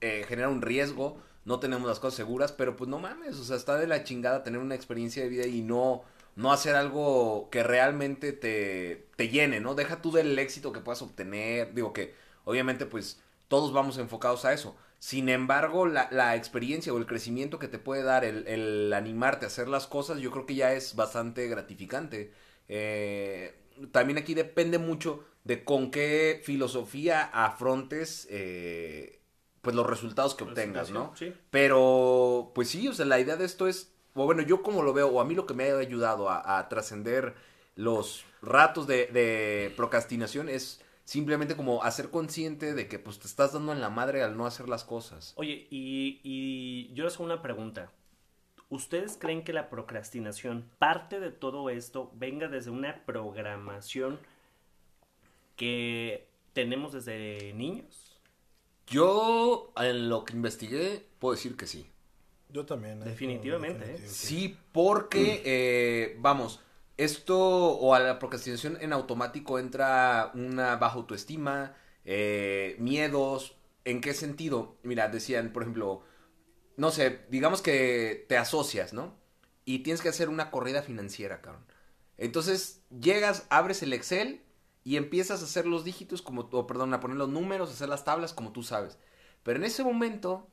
[0.00, 3.56] eh, genera un riesgo, no tenemos las cosas seguras, pero pues no mames, o sea,
[3.56, 6.02] está de la chingada tener una experiencia de vida y no,
[6.36, 9.74] no hacer algo que realmente te, te llene, ¿no?
[9.74, 14.52] Deja tú del éxito que puedas obtener, digo que obviamente pues todos vamos enfocados a
[14.52, 14.76] eso.
[15.02, 19.44] Sin embargo, la, la experiencia o el crecimiento que te puede dar el, el animarte
[19.44, 22.32] a hacer las cosas, yo creo que ya es bastante gratificante.
[22.68, 23.52] Eh,
[23.90, 29.18] también aquí depende mucho de con qué filosofía afrontes eh,
[29.60, 31.12] pues los resultados que obtengas, ¿no?
[31.16, 31.34] sí.
[31.50, 34.92] Pero, pues sí, o sea, la idea de esto es, o bueno, yo como lo
[34.92, 37.34] veo, o a mí lo que me ha ayudado a, a trascender
[37.74, 40.80] los ratos de, de procrastinación es
[41.12, 44.46] simplemente como hacer consciente de que pues te estás dando en la madre al no
[44.46, 45.34] hacer las cosas.
[45.36, 47.92] Oye, y, y yo les hago una pregunta.
[48.70, 54.18] ¿Ustedes creen que la procrastinación, parte de todo esto, venga desde una programación
[55.54, 58.18] que tenemos desde niños?
[58.86, 61.86] Yo, en lo que investigué, puedo decir que sí.
[62.48, 63.02] Yo también.
[63.02, 63.04] ¿eh?
[63.04, 63.98] Definitivamente, ¿eh?
[64.08, 66.60] Sí, porque, eh, vamos,
[66.96, 71.74] esto o a la procrastinación en automático entra una baja autoestima,
[72.04, 73.56] eh, miedos.
[73.84, 74.76] ¿En qué sentido?
[74.82, 76.02] Mira, decían, por ejemplo,
[76.76, 79.16] no sé, digamos que te asocias, ¿no?
[79.64, 81.64] Y tienes que hacer una corrida financiera, cabrón.
[82.18, 84.42] Entonces, llegas, abres el Excel
[84.84, 87.88] y empiezas a hacer los dígitos como, o perdón, a poner los números, a hacer
[87.88, 88.98] las tablas como tú sabes.
[89.42, 90.48] Pero en ese momento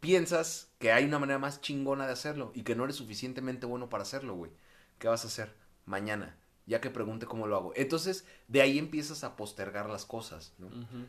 [0.00, 3.88] piensas que hay una manera más chingona de hacerlo y que no eres suficientemente bueno
[3.88, 4.52] para hacerlo, güey.
[4.98, 5.54] ¿Qué vas a hacer?
[5.84, 7.72] Mañana, ya que pregunte cómo lo hago.
[7.76, 10.68] Entonces, de ahí empiezas a postergar las cosas, ¿no?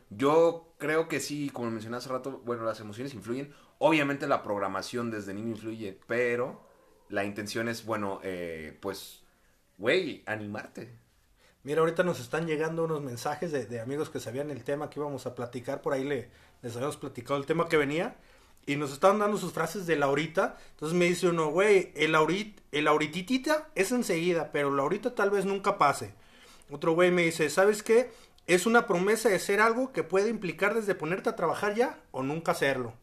[0.10, 3.54] Yo creo que sí, como mencioné hace rato, bueno, las emociones influyen.
[3.78, 6.65] Obviamente la programación desde niño influye, pero
[7.10, 9.23] la intención es, bueno, eh, pues,
[9.78, 10.97] güey, animarte.
[11.63, 14.99] Mira, ahorita nos están llegando unos mensajes de, de amigos que sabían el tema que
[14.99, 15.82] íbamos a platicar.
[15.82, 16.30] Por ahí le,
[16.62, 18.15] les habíamos platicado el tema que venía.
[18.69, 20.55] Y nos estaban dando sus frases de Laurita.
[20.73, 25.43] Entonces me dice uno, güey, el, aurit, el aurititita es enseguida, pero Laurita tal vez
[25.43, 26.13] nunca pase.
[26.69, 28.12] Otro güey me dice, ¿sabes qué?
[28.45, 32.21] Es una promesa de ser algo que puede implicar desde ponerte a trabajar ya o
[32.21, 32.93] nunca hacerlo.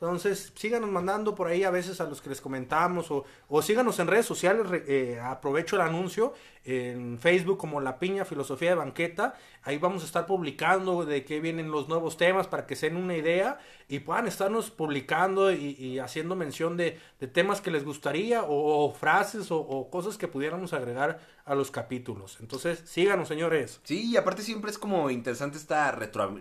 [0.00, 3.98] Entonces, síganos mandando por ahí a veces a los que les comentamos o, o síganos
[3.98, 4.66] en redes sociales.
[4.86, 9.34] eh, aprovecho el anuncio en Facebook como La Piña Filosofía de Banqueta.
[9.62, 12.98] Ahí vamos a estar publicando de qué vienen los nuevos temas para que se den
[12.98, 18.42] una idea y puedan estarnos publicando y, haciendo mención de, de temas que les gustaría
[18.46, 22.36] o, frases o, cosas que pudiéramos agregar a los capítulos.
[22.40, 23.80] Entonces, síganos, señores.
[23.84, 26.36] Sí, y aparte siempre es como interesante esta retro-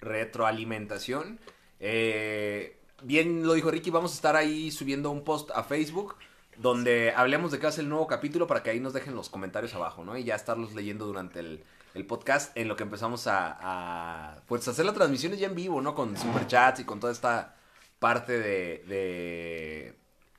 [0.00, 1.38] retroalimentación.
[1.80, 6.16] Eh, bien lo dijo Ricky, vamos a estar ahí subiendo un post a Facebook
[6.56, 9.74] donde hablemos de qué ser el nuevo capítulo para que ahí nos dejen los comentarios
[9.74, 10.16] abajo, ¿no?
[10.16, 11.64] Y ya estarlos leyendo durante el,
[11.94, 15.80] el podcast en lo que empezamos a, a, pues hacer las transmisiones ya en vivo,
[15.80, 15.94] ¿no?
[15.94, 17.56] Con superchats y con toda esta
[17.98, 19.94] parte de, de,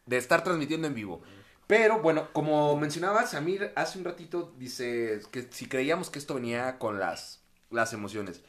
[0.05, 1.21] de estar transmitiendo en vivo.
[1.67, 6.77] Pero bueno, como mencionaba Samir hace un ratito, dice que si creíamos que esto venía
[6.77, 8.41] con las, las emociones.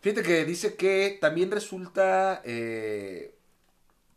[0.00, 3.36] Fíjate que dice que también resulta, eh,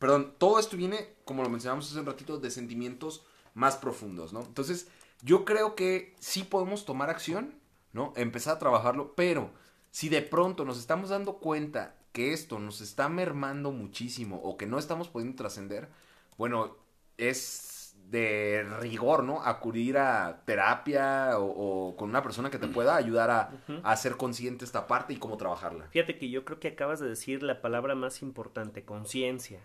[0.06, 4.42] perdón, todo esto viene, como lo mencionamos hace un ratito, de sentimientos más profundos, ¿no?
[4.42, 4.88] Entonces,
[5.24, 7.56] yo creo que sí podemos tomar acción,
[7.92, 8.14] ¿no?
[8.16, 9.50] Empezar a trabajarlo, pero
[9.90, 14.68] si de pronto nos estamos dando cuenta que esto nos está mermando muchísimo o que
[14.68, 15.90] no estamos pudiendo trascender,
[16.38, 16.78] bueno,
[17.18, 19.42] es de rigor, ¿no?
[19.42, 21.48] Acudir a terapia o,
[21.88, 25.18] o con una persona que te pueda ayudar a, a hacer consciente esta parte y
[25.18, 25.88] cómo trabajarla.
[25.88, 29.62] Fíjate que yo creo que acabas de decir la palabra más importante, conciencia.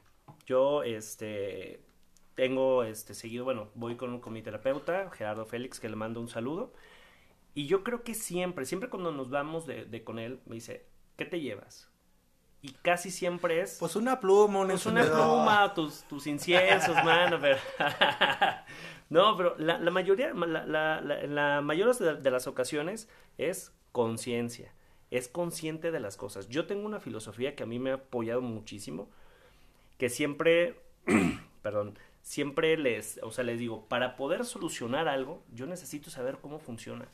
[0.50, 1.80] Yo, este,
[2.34, 6.26] tengo, este, seguido, bueno, voy con, con mi terapeuta, Gerardo Félix, que le mando un
[6.26, 6.72] saludo.
[7.54, 10.86] Y yo creo que siempre, siempre cuando nos vamos de, de con él, me dice,
[11.14, 11.88] ¿qué te llevas?
[12.62, 13.76] Y casi siempre es...
[13.78, 17.58] Pues una pluma, un Pues una pluma, tus, tus inciensos, mano, pero...
[19.08, 23.08] No, pero la, la mayoría, la, la, la, de, de las ocasiones
[23.38, 24.74] es conciencia.
[25.12, 26.48] Es consciente de las cosas.
[26.48, 29.10] Yo tengo una filosofía que a mí me ha apoyado muchísimo,
[30.00, 30.80] que siempre,
[31.62, 36.58] perdón, siempre les, o sea, les digo, para poder solucionar algo, yo necesito saber cómo
[36.58, 37.06] funciona.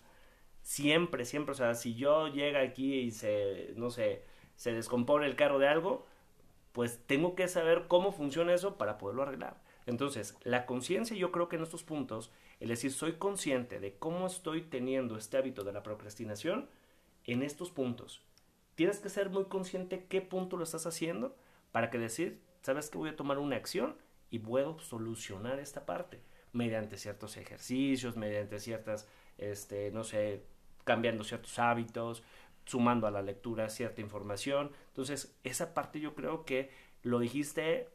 [0.63, 4.23] Siempre, siempre, o sea, si yo llega aquí y se, no sé,
[4.55, 6.07] se descompone el carro de algo,
[6.71, 9.61] pues tengo que saber cómo funciona eso para poderlo arreglar.
[9.87, 14.29] Entonces, la conciencia yo creo que en estos puntos, es decir, soy consciente de cómo
[14.29, 16.69] estoy teniendo este hábito de la procrastinación
[17.25, 18.23] en estos puntos.
[18.77, 21.35] Tienes que ser muy consciente qué punto lo estás haciendo
[21.73, 23.95] para que decir, sabes que voy a tomar una acción
[24.29, 26.21] y puedo solucionar esta parte
[26.53, 29.07] mediante ciertos ejercicios, mediante ciertas,
[29.39, 30.43] este, no sé,
[30.83, 32.25] cambiando ciertos hábitos,
[32.65, 34.73] sumando a la lectura cierta información.
[34.89, 36.71] Entonces, esa parte yo creo que
[37.05, 37.89] lo dijiste,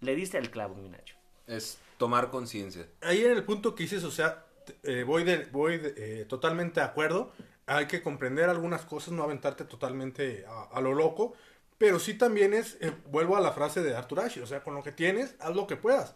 [0.00, 1.16] le diste el clavo, mi Nacho.
[1.46, 2.88] Es tomar conciencia.
[3.02, 4.46] Ahí en el punto que dices, o sea,
[4.84, 7.30] eh, voy, de, voy de, eh, totalmente de acuerdo.
[7.66, 11.34] Hay que comprender algunas cosas, no aventarte totalmente a, a lo loco.
[11.78, 14.74] Pero sí también es, eh, vuelvo a la frase de Arthur Ashe, o sea, con
[14.74, 16.14] lo que tienes, haz lo que puedas.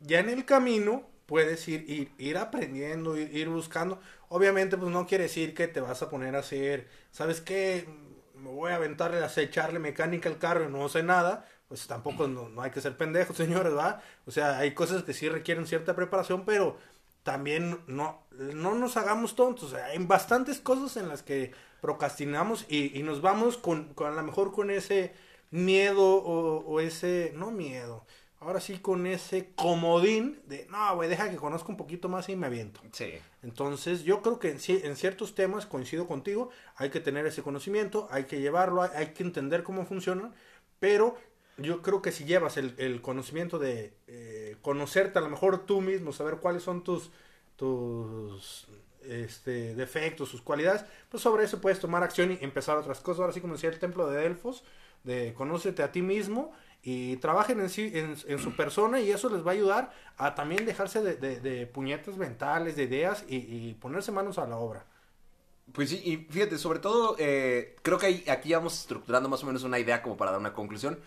[0.00, 4.00] Ya en el camino puedes ir, ir, ir aprendiendo, ir, ir, buscando.
[4.28, 7.86] Obviamente, pues no quiere decir que te vas a poner a hacer, ¿sabes qué?
[8.34, 11.48] Me voy a aventarle, a echarle mecánica al carro y no sé nada.
[11.68, 14.02] Pues tampoco no, no hay que ser pendejos, señores, ¿va?
[14.26, 16.76] O sea, hay cosas que sí requieren cierta preparación, pero
[17.24, 19.74] también no, no nos hagamos tontos.
[19.74, 24.22] Hay bastantes cosas en las que procrastinamos y, y nos vamos con, con, a lo
[24.22, 25.12] mejor con ese
[25.50, 28.04] miedo o, o, ese, no miedo,
[28.40, 32.36] ahora sí con ese comodín de, no, güey, deja que conozca un poquito más y
[32.36, 32.80] me aviento.
[32.92, 33.12] Sí.
[33.42, 38.06] Entonces, yo creo que en, en, ciertos temas coincido contigo, hay que tener ese conocimiento,
[38.10, 40.34] hay que llevarlo, hay, hay que entender cómo funcionan,
[40.78, 41.16] pero
[41.56, 45.80] yo creo que si llevas el, el conocimiento de eh, conocerte a lo mejor tú
[45.80, 47.10] mismo, saber cuáles son tus,
[47.56, 48.66] tus
[49.02, 53.20] este, defectos, sus cualidades, pues sobre eso puedes tomar acción y empezar otras cosas.
[53.20, 54.64] Ahora sí, como decía el templo de Delfos,
[55.04, 59.44] de conócete a ti mismo y trabajen en sí, en, su persona y eso les
[59.44, 63.74] va a ayudar a también dejarse de, de, de puñetas mentales, de ideas y, y,
[63.74, 64.84] ponerse manos a la obra.
[65.72, 69.62] Pues sí, y fíjate, sobre todo, eh, creo que aquí vamos estructurando más o menos
[69.62, 70.98] una idea como para dar una conclusión,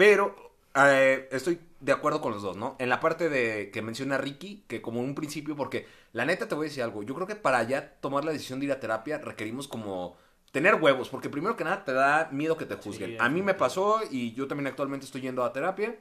[0.00, 0.34] pero
[0.76, 2.74] eh, estoy de acuerdo con los dos, ¿no?
[2.78, 6.54] En la parte de que menciona Ricky, que como un principio, porque la neta te
[6.54, 8.80] voy a decir algo, yo creo que para ya tomar la decisión de ir a
[8.80, 10.16] terapia requerimos como
[10.52, 13.10] tener huevos, porque primero que nada te da miedo que te juzguen.
[13.10, 15.94] Sí, a mí me pasó y yo también actualmente estoy yendo a terapia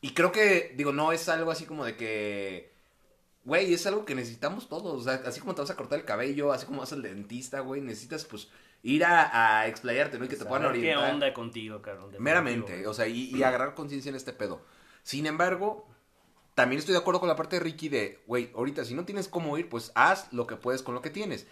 [0.00, 2.70] y creo que, digo, no es algo así como de que,
[3.44, 6.04] güey, es algo que necesitamos todos, o sea, así como te vas a cortar el
[6.04, 8.46] cabello, así como vas al dentista, güey, necesitas pues
[8.82, 10.24] ir a, a explayarte, ¿no?
[10.24, 11.06] Y que te puedan orientar.
[11.06, 12.14] ¿Qué onda contigo, cabrón?
[12.18, 14.62] Meramente, o sea, y, y agarrar conciencia en este pedo.
[15.02, 15.88] Sin embargo,
[16.54, 19.28] también estoy de acuerdo con la parte de Ricky de, güey, ahorita si no tienes
[19.28, 21.46] cómo ir, pues haz lo que puedes con lo que tienes.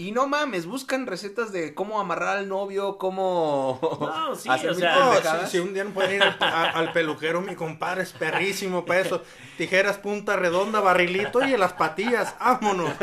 [0.00, 3.78] Y no mames, buscan recetas de cómo amarrar al novio, cómo.
[4.00, 4.98] No, sí, o sea.
[4.98, 8.14] No, si, si, un día no pueden ir al, a, al, peluquero, mi compadre es
[8.14, 9.22] perrísimo para eso.
[9.58, 12.34] Tijeras, punta redonda, barrilito y en las patillas.
[12.40, 12.94] Vámonos.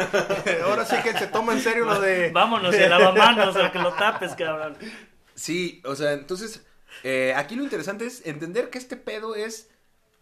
[0.65, 2.31] Ahora sí que se toma en serio lo de.
[2.31, 4.75] Vámonos, y lavamanos, o que lo tapes, cabrón.
[5.35, 6.65] Sí, o sea, entonces.
[7.03, 9.69] Eh, aquí lo interesante es entender que este pedo es.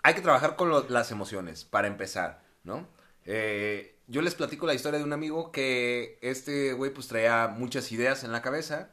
[0.04, 2.86] Hay que trabajar con lo, las emociones, para empezar, ¿no?
[3.24, 7.92] Eh yo les platico la historia de un amigo que este güey pues traía muchas
[7.92, 8.90] ideas en la cabeza,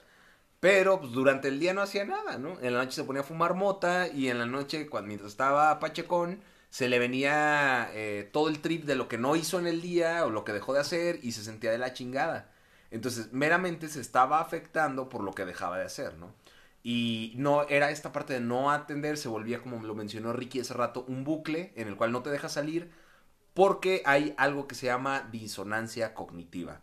[0.61, 2.59] pero pues durante el día no hacía nada, ¿no?
[2.61, 5.79] En la noche se ponía a fumar mota y en la noche, cuando, mientras estaba
[5.81, 9.83] pachecón, se le venía eh, todo el trip de lo que no hizo en el
[9.83, 12.51] día o lo que dejó de hacer y se sentía de la chingada.
[12.91, 16.35] Entonces, meramente se estaba afectando por lo que dejaba de hacer, ¿no?
[16.83, 20.75] Y no era esta parte de no atender, se volvía, como lo mencionó Ricky hace
[20.75, 22.91] rato, un bucle en el cual no te deja salir
[23.55, 26.81] porque hay algo que se llama disonancia cognitiva.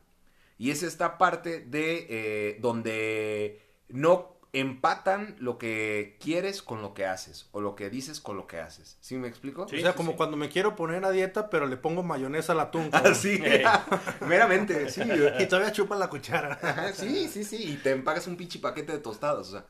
[0.57, 7.05] Y es esta parte de eh, donde no empatan lo que quieres con lo que
[7.05, 8.97] haces o lo que dices con lo que haces.
[8.99, 9.67] ¿Sí me explico?
[9.67, 10.17] Sí, o sea, sí, como sí.
[10.17, 12.89] cuando me quiero poner a dieta, pero le pongo mayonesa al atún.
[12.91, 13.41] Así,
[14.27, 15.01] meramente, sí.
[15.39, 16.59] y todavía chupa la cuchara.
[16.61, 19.65] Ajá, sí, sí, sí, y te empagas un pinche paquete de tostadas, o sea,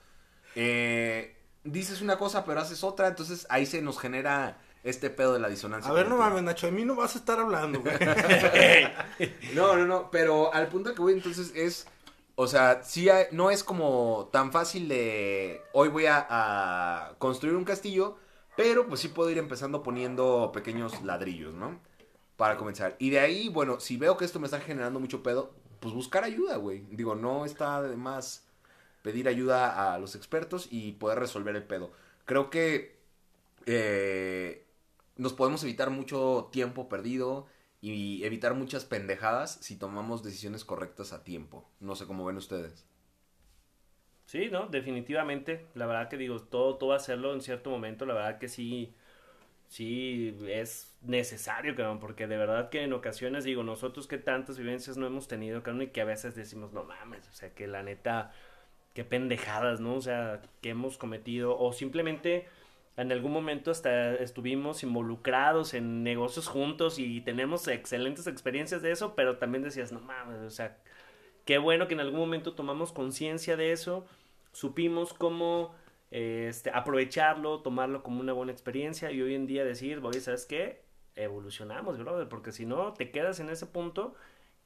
[0.56, 5.39] eh, dices una cosa pero haces otra, entonces ahí se nos genera este pedo de
[5.39, 5.92] la disonancia.
[5.92, 7.96] A ver, no mames, Nacho, a mí no vas a estar hablando, güey.
[9.54, 11.88] no, no, no, pero al punto que voy entonces es,
[12.36, 17.56] o sea, sí hay, no es como tan fácil de, hoy voy a, a, construir
[17.56, 18.18] un castillo,
[18.56, 21.80] pero pues sí puedo ir empezando poniendo pequeños ladrillos, ¿no?
[22.38, 22.95] Para comenzar.
[22.99, 25.51] Y de ahí, bueno, si veo que esto me está generando mucho pedo,
[25.82, 26.86] pues buscar ayuda, güey.
[26.91, 28.45] Digo, no está de más
[29.01, 31.91] pedir ayuda a los expertos y poder resolver el pedo.
[32.26, 32.97] Creo que...
[33.66, 34.66] Eh,
[35.20, 37.45] nos podemos evitar mucho tiempo perdido
[37.82, 41.70] y evitar muchas pendejadas si tomamos decisiones correctas a tiempo.
[41.80, 42.86] No sé cómo ven ustedes.
[44.26, 45.65] Sí, no, definitivamente.
[45.74, 48.93] La verdad que digo, todo, todo hacerlo en cierto momento, la verdad que sí,
[49.67, 54.97] sí es necesario, cabrón, porque de verdad que en ocasiones digo, nosotros que tantas vivencias
[54.97, 57.84] no hemos tenido, cabrón, y que a veces decimos, no mames, o sea, que la
[57.84, 58.32] neta,
[58.93, 59.95] qué pendejadas, ¿no?
[59.95, 62.47] O sea, que hemos cometido, o simplemente
[62.98, 69.16] en algún momento hasta estuvimos involucrados en negocios juntos y tenemos excelentes experiencias de eso,
[69.16, 70.78] pero también decías, no mames, o sea,
[71.46, 74.06] qué bueno que en algún momento tomamos conciencia de eso,
[74.52, 75.74] supimos cómo
[76.12, 80.84] este, aprovecharlo, tomarlo como una buena experiencia y hoy en día decir, voy, ¿sabes qué?
[81.16, 84.16] Evolucionamos, brother, porque si no, te quedas en ese punto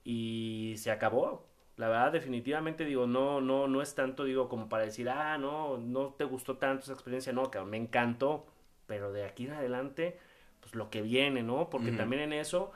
[0.04, 1.46] y se acabó.
[1.76, 5.78] La verdad, definitivamente digo, no, no, no es tanto, digo, como para decir, ah, no,
[5.78, 8.46] no te gustó tanto esa experiencia, no, que me encantó,
[8.86, 10.20] pero de aquí en adelante,
[10.60, 11.70] pues lo que viene, ¿no?
[11.70, 12.72] Porque también en eso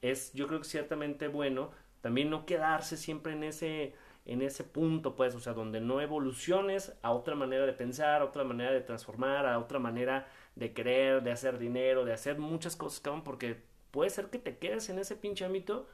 [0.00, 3.94] es, yo creo que ciertamente bueno, también no quedarse siempre en ese,
[4.26, 8.24] en ese punto, pues, o sea, donde no evoluciones a otra manera de pensar, a
[8.24, 12.76] otra manera de transformar, a otra manera de querer, de hacer dinero, de hacer muchas
[12.76, 15.88] cosas, cabrón, porque puede ser que te quedes en ese pinche ámbito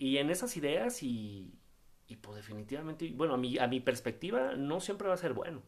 [0.00, 1.52] y en esas ideas y,
[2.08, 5.62] y pues definitivamente, bueno, a mi, a mi perspectiva no siempre va a ser bueno.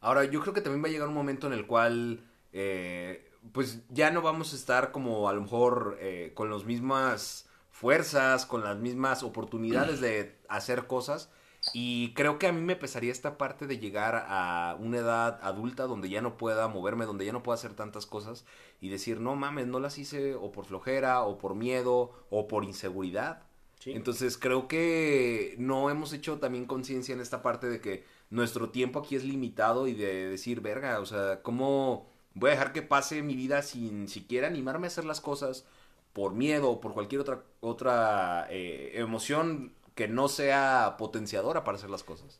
[0.00, 2.20] Ahora, yo creo que también va a llegar un momento en el cual,
[2.52, 7.48] eh, pues ya no vamos a estar como a lo mejor eh, con las mismas
[7.70, 11.30] fuerzas, con las mismas oportunidades de hacer cosas.
[11.72, 15.84] Y creo que a mí me pesaría esta parte de llegar a una edad adulta
[15.84, 18.44] donde ya no pueda moverme, donde ya no pueda hacer tantas cosas
[18.80, 22.64] y decir, no mames, no las hice o por flojera, o por miedo, o por
[22.64, 23.42] inseguridad.
[23.84, 28.98] Entonces creo que no hemos hecho también conciencia en esta parte de que nuestro tiempo
[28.98, 33.22] aquí es limitado y de decir, verga, o sea, ¿cómo voy a dejar que pase
[33.22, 35.66] mi vida sin siquiera animarme a hacer las cosas
[36.12, 41.90] por miedo o por cualquier otra, otra eh, emoción que no sea potenciadora para hacer
[41.90, 42.38] las cosas.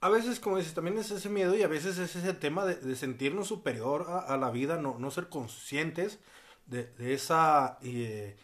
[0.00, 2.94] A veces, como dices, también es ese miedo y a veces es ese tema de,
[2.94, 6.20] sentirnos superior a, la vida, no, ser conscientes
[6.66, 7.78] de, esa...
[7.82, 8.36] Eh,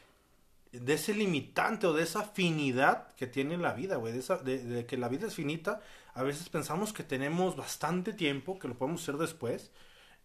[0.73, 4.97] de ese limitante o de esa finidad que tiene la vida, güey, de, de, que
[4.97, 5.81] la vida es finita,
[6.15, 9.73] a veces pensamos que tenemos bastante tiempo, que lo podemos hacer después,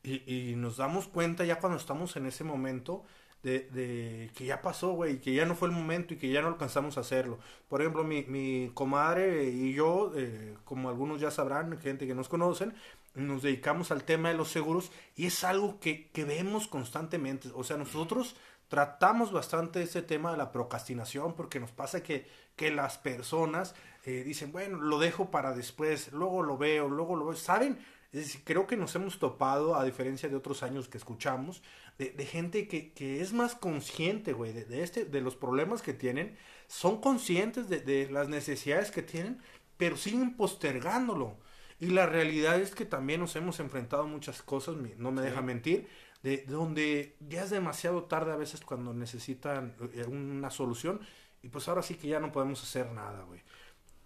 [0.04, 3.04] y, y nos damos cuenta ya cuando estamos en ese momento
[3.46, 6.48] de, que ya pasó, güey, que ya no fue el momento y que ya no
[6.48, 7.38] alcanzamos a hacerlo.
[7.70, 12.28] Por ejemplo, mi, mi comadre y yo, eh, como algunos ya sabrán, gente que nos
[12.28, 12.74] conocen,
[13.14, 17.50] nos dedicamos al tema de los seguros y es algo que, que vemos constantemente.
[17.54, 18.36] O sea, nosotros
[18.68, 23.76] tratamos bastante ese tema de la procrastinación porque nos pasa que, que las personas
[24.06, 27.36] eh, dicen, bueno, lo dejo para después, luego lo veo, luego lo veo.
[27.36, 27.78] ¿Saben?
[28.12, 31.62] Es decir, creo que nos hemos topado, a diferencia de otros años que escuchamos,
[31.98, 36.38] de, gente que, que, es más consciente, güey, de, este, de los problemas que tienen,
[36.68, 39.42] son conscientes de, las necesidades que tienen,
[39.78, 41.38] pero siguen postergándolo.
[41.80, 45.42] Y la realidad es que también nos hemos enfrentado a muchas cosas, no me deja
[45.42, 45.88] mentir,
[46.24, 51.00] de, donde ya es demasiado tarde a veces cuando necesitan eh, una solución
[51.44, 53.42] y pues ahora sí que ya no podemos hacer nada, güey.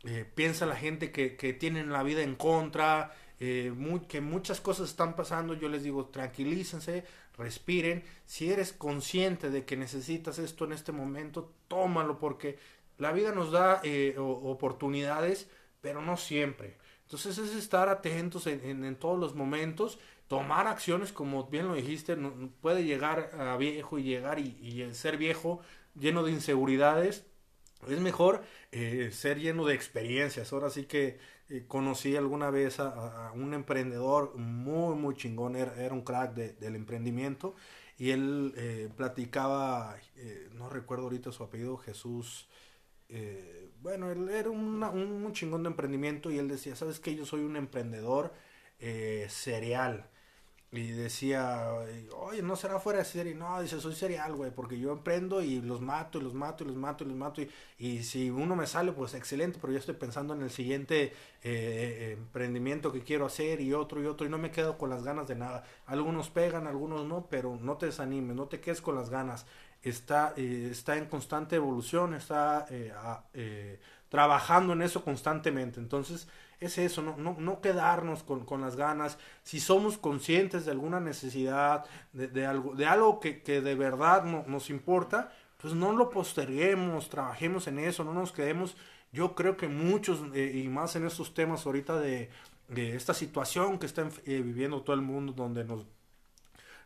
[0.04, 3.74] Eh, piensa la gente que, que tienen la vida en contra, eh,
[4.10, 7.06] que muchas cosas están pasando, yo les digo, tranquilícense,
[7.40, 8.04] respiren.
[8.26, 12.60] Si eres consciente de que necesitas esto en este momento, tómalo porque
[13.00, 15.50] la vida nos da eh, oportunidades,
[15.82, 16.78] pero no siempre.
[17.04, 22.52] Entonces es estar atentos en, todos los momentos, tomar acciones, como bien lo dijiste, no,
[22.62, 25.62] puede llegar a viejo y llegar y, ser viejo
[25.96, 27.26] lleno de inseguridades.
[27.88, 30.54] Es mejor eh, ser lleno de experiencias.
[30.54, 31.18] Ahora sí que
[31.50, 36.76] eh, conocí alguna vez a, un emprendedor muy, muy chingón, era, un crack de, del
[36.76, 37.56] emprendimiento
[37.98, 42.48] y él eh, platicaba, eh, no recuerdo ahorita su apellido, Jesús,
[43.82, 47.16] bueno, él era un, un, chingón de emprendimiento y él decía, ¿sabes qué?
[47.16, 48.34] Yo soy un emprendedor
[49.30, 50.08] cereal
[50.72, 51.68] y decía,
[52.16, 53.34] oye, no será fuera de serie.
[53.34, 56.68] No, dice, soy serial, güey, porque yo emprendo y los mato y los mato y
[56.68, 57.42] los mato y los mato.
[57.42, 57.50] Y,
[57.80, 61.12] y si uno me sale, pues excelente, pero yo estoy pensando en el siguiente eh,
[61.44, 64.28] eh, emprendimiento que quiero hacer y otro y otro.
[64.28, 65.64] Y no me quedo con las ganas de nada.
[65.88, 69.48] Algunos pegan, algunos no, pero no te desanimes, no te quedes con las ganas.
[69.82, 72.68] Está, eh, está en constante evolución, está
[74.10, 75.80] trabajando en eso constantemente.
[75.80, 76.28] Entonces,
[76.60, 79.18] es eso, no, no, no quedarnos con, con, las ganas.
[79.44, 84.24] Si somos conscientes de alguna necesidad, de, de algo, de algo que, que de verdad
[84.24, 88.76] no, nos importa, pues no lo posterguemos, trabajemos en eso, no nos quedemos.
[89.12, 92.30] Yo creo que muchos, eh, y más en estos temas ahorita de,
[92.68, 95.86] de esta situación que está eh, viviendo todo el mundo, donde nos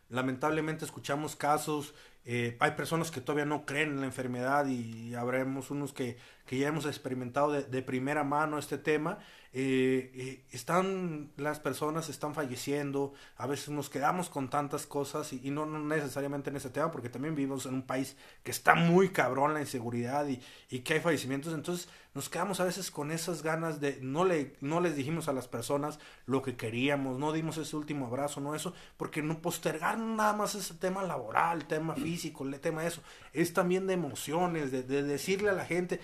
[0.08, 1.94] lamentablemente escuchamos casos
[2.26, 6.16] Eh, hay personas que todavía no creen en la enfermedad y habremos unos que,
[6.46, 9.18] que ya hemos experimentado de, primera mano este tema
[9.56, 15.48] eh, eh, están las personas están falleciendo, a veces nos quedamos con tantas cosas y,
[15.52, 19.54] no, necesariamente en ese tema, porque también vivimos en un país que está muy cabrón
[19.54, 20.40] la inseguridad y,
[20.70, 24.56] y, que hay fallecimientos, entonces nos quedamos a veces con esas ganas de, no, le,
[24.60, 28.56] no les dijimos a las personas lo que queríamos, no dimos ese último abrazo, no
[28.56, 33.02] eso, porque no postergar nada más ese tema laboral, tema físico, el tema de eso,
[33.32, 36.00] es también de emociones, de, de decirle a la gente,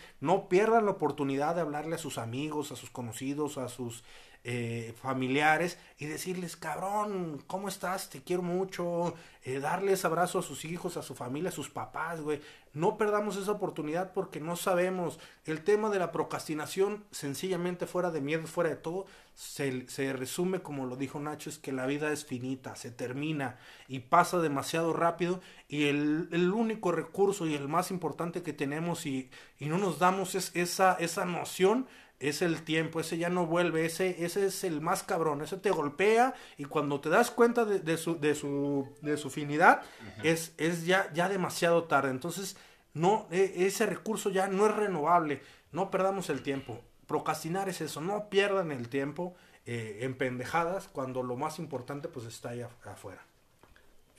[0.48, 4.04] pierdan la oportunidad de hablarle a sus amigos, a sus conocidos, a sus
[4.42, 8.08] eh, familiares y decirles, cabrón, ¿cómo estás?
[8.08, 9.14] Te quiero mucho.
[9.44, 12.40] Eh, darles abrazo a sus hijos, a su familia, a sus papás, güey.
[12.72, 15.18] No perdamos esa oportunidad porque no sabemos.
[15.44, 19.04] El tema de la procrastinación, sencillamente fuera de miedo, fuera de todo,
[19.41, 23.57] se, se resume, como lo dijo Nacho, es que la vida es finita, se termina
[23.88, 29.07] y pasa demasiado rápido y el, el único recurso y el más importante que tenemos
[29.07, 31.86] y, y no nos damos es esa, esa noción
[32.18, 35.70] es el tiempo, ese ya no vuelve, ese, ese es el más cabrón, ese te
[35.70, 39.80] golpea y cuando te das cuenta de, de su, de, su, de su finidad,
[40.22, 42.11] es, es ya, ya demasiado tarde.
[42.11, 42.59] Entonces,
[42.93, 45.41] no, e, ese recurso ya no es renovable,
[45.72, 46.82] no perdamos el tiempo.
[47.11, 49.34] Procrastinar es eso, no pierdan el tiempo
[49.66, 53.26] eh, en pendejadas cuando lo más importante pues está ahí afuera.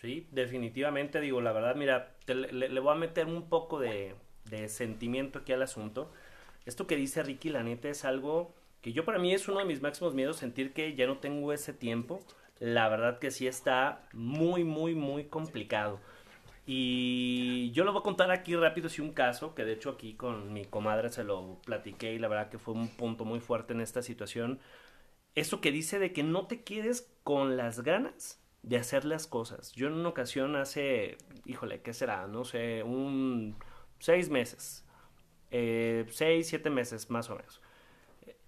[0.02, 4.14] Sí, definitivamente digo, la verdad, mira, le, le, voy a meter un poco de,
[4.50, 6.12] de sentimiento aquí al asunto
[6.66, 9.66] esto que dice Ricky, la neta, es algo que yo para mí es uno de
[9.66, 12.24] mis máximos miedos, sentir que ya no tengo ese tiempo.
[12.60, 16.00] La verdad que sí está muy, muy, muy complicado.
[16.66, 20.14] Y yo lo voy a contar aquí rápido, si un caso, que de hecho aquí
[20.14, 23.74] con mi comadre se lo platiqué y la verdad que fue un punto muy fuerte
[23.74, 24.60] en esta situación.
[25.36, 29.72] Eso que dice de que no te quedes con las ganas de hacer las cosas.
[29.74, 32.28] Yo en una ocasión hace, híjole, ¿qué será?
[32.28, 33.56] No sé, un
[34.00, 34.86] seis meses
[35.52, 37.62] eh, seis, siete meses más o menos.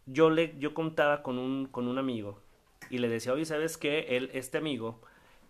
[0.05, 2.41] Yo, le, yo contaba con un, con un amigo
[2.89, 4.18] y le decía, oye, ¿sabes qué?
[4.18, 5.01] Él, este amigo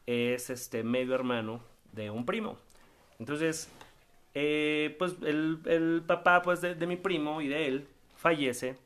[0.05, 1.61] es este medio hermano
[1.93, 2.57] de un primo.
[3.19, 3.69] Entonces,
[4.33, 8.77] eh, pues el, el, papá pues de, mi primo y de él fallece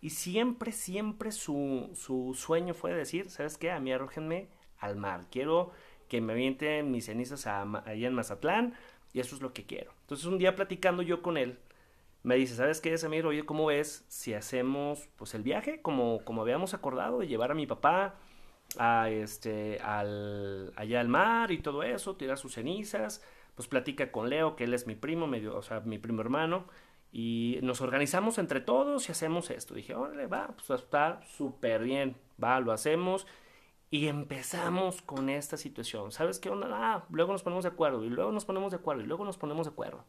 [0.00, 3.70] y siempre, siempre su, su sueño fue decir, ¿sabes qué?
[3.70, 4.48] A mí arrójenme
[4.78, 5.26] al mar.
[5.30, 5.72] Quiero
[6.08, 8.74] que me avienten mis cenizas a, allá en Mazatlán
[9.12, 9.92] y eso es lo que quiero.
[10.02, 11.58] Entonces un día platicando yo con él,
[12.22, 13.26] me dice, ¿sabes qué, Samir?
[13.26, 17.54] Oye, ¿cómo ves si hacemos pues el viaje como, como habíamos acordado de llevar a
[17.54, 18.16] mi papá
[18.76, 23.22] a este al allá al mar y todo eso, tirar sus cenizas,
[23.54, 26.66] pues platica con Leo, que él es mi primo, medio, o sea, mi primo hermano,
[27.12, 29.74] y nos organizamos entre todos y hacemos esto.
[29.74, 33.26] Dije, órale, va, pues está súper bien, va, lo hacemos.
[33.90, 36.12] Y empezamos con esta situación.
[36.12, 36.68] ¿Sabes qué onda?
[36.70, 39.38] Ah, luego nos ponemos de acuerdo, y luego nos ponemos de acuerdo, y luego nos
[39.38, 40.04] ponemos de acuerdo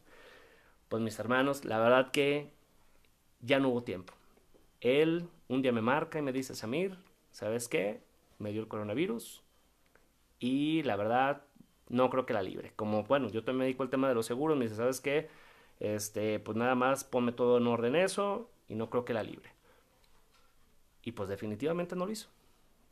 [0.90, 2.52] pues mis hermanos, la verdad que
[3.40, 4.12] ya no hubo tiempo.
[4.80, 6.98] Él un día me marca y me dice, Samir,
[7.30, 8.02] ¿sabes qué?
[8.40, 9.44] Me dio el coronavirus
[10.40, 11.44] y la verdad
[11.88, 12.72] no creo que la libre.
[12.74, 15.28] Como, bueno, yo también me dedico al tema de los seguros, me dice, ¿sabes qué?
[15.78, 19.50] Este, pues nada más ponme todo en orden eso y no creo que la libre.
[21.02, 22.28] Y pues definitivamente no lo hizo.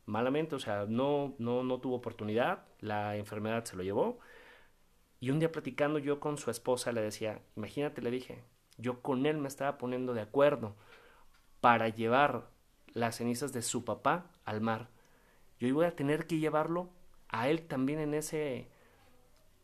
[0.05, 4.19] Malamente, o sea, no, no, no tuvo oportunidad, la enfermedad se lo llevó
[5.19, 8.43] y un día platicando yo con su esposa le decía, imagínate, le dije,
[8.77, 10.75] yo con él me estaba poniendo de acuerdo
[11.59, 12.49] para llevar
[12.93, 14.89] las cenizas de su papá al mar.
[15.59, 16.89] Yo iba a tener que llevarlo
[17.29, 18.69] a él también en ese,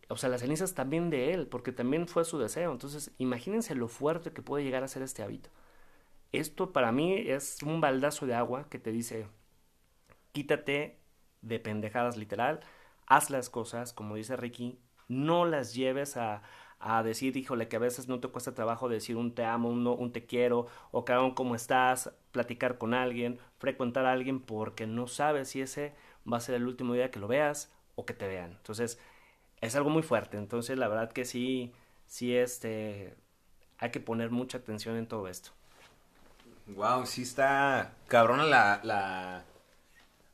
[0.09, 2.71] o sea, las cenizas también de él, porque también fue su deseo.
[2.71, 5.49] Entonces, imagínense lo fuerte que puede llegar a ser este hábito.
[6.31, 9.27] Esto para mí es un baldazo de agua que te dice,
[10.33, 10.99] quítate
[11.41, 12.59] de pendejadas literal,
[13.07, 16.41] haz las cosas, como dice Ricky, no las lleves a,
[16.79, 19.85] a decir, híjole, que a veces no te cuesta trabajo decir un te amo, un,
[19.87, 22.11] un te quiero, o cabrón, ¿cómo estás?
[22.31, 25.93] Platicar con alguien, frecuentar a alguien, porque no sabes si ese
[26.31, 28.51] va a ser el último día que lo veas o que te vean.
[28.51, 28.99] Entonces,
[29.61, 30.37] es algo muy fuerte.
[30.37, 31.73] Entonces, la verdad que sí,
[32.05, 33.15] sí, este,
[33.77, 35.51] hay que poner mucha atención en todo esto.
[36.67, 39.45] Wow, sí está cabrona la, la,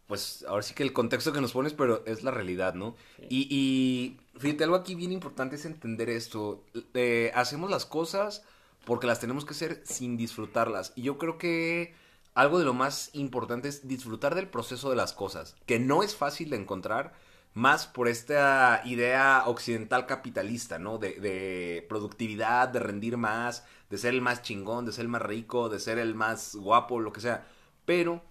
[0.07, 2.95] pues ahora sí que el contexto que nos pones, pero es la realidad, ¿no?
[3.17, 3.25] Sí.
[3.29, 6.63] Y, y, fíjate, algo aquí bien importante es entender esto.
[6.93, 8.43] Eh, hacemos las cosas
[8.85, 10.93] porque las tenemos que hacer sin disfrutarlas.
[10.95, 11.93] Y yo creo que
[12.33, 16.15] algo de lo más importante es disfrutar del proceso de las cosas, que no es
[16.15, 17.13] fácil de encontrar,
[17.53, 20.97] más por esta idea occidental capitalista, ¿no?
[20.97, 25.21] De, de productividad, de rendir más, de ser el más chingón, de ser el más
[25.21, 27.45] rico, de ser el más guapo, lo que sea.
[27.83, 28.23] Pero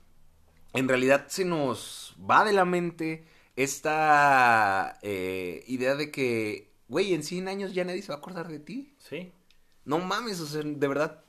[0.72, 3.24] en realidad se nos va de la mente
[3.62, 8.48] esta eh, idea de que güey, en 100 años ya nadie se va a acordar
[8.48, 8.94] de ti.
[8.98, 9.32] Sí.
[9.84, 11.22] No mames, o sea, de verdad,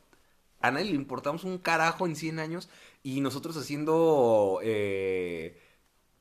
[0.60, 2.68] a nadie le importamos un carajo en 100 años
[3.04, 5.58] y nosotros haciendo, eh,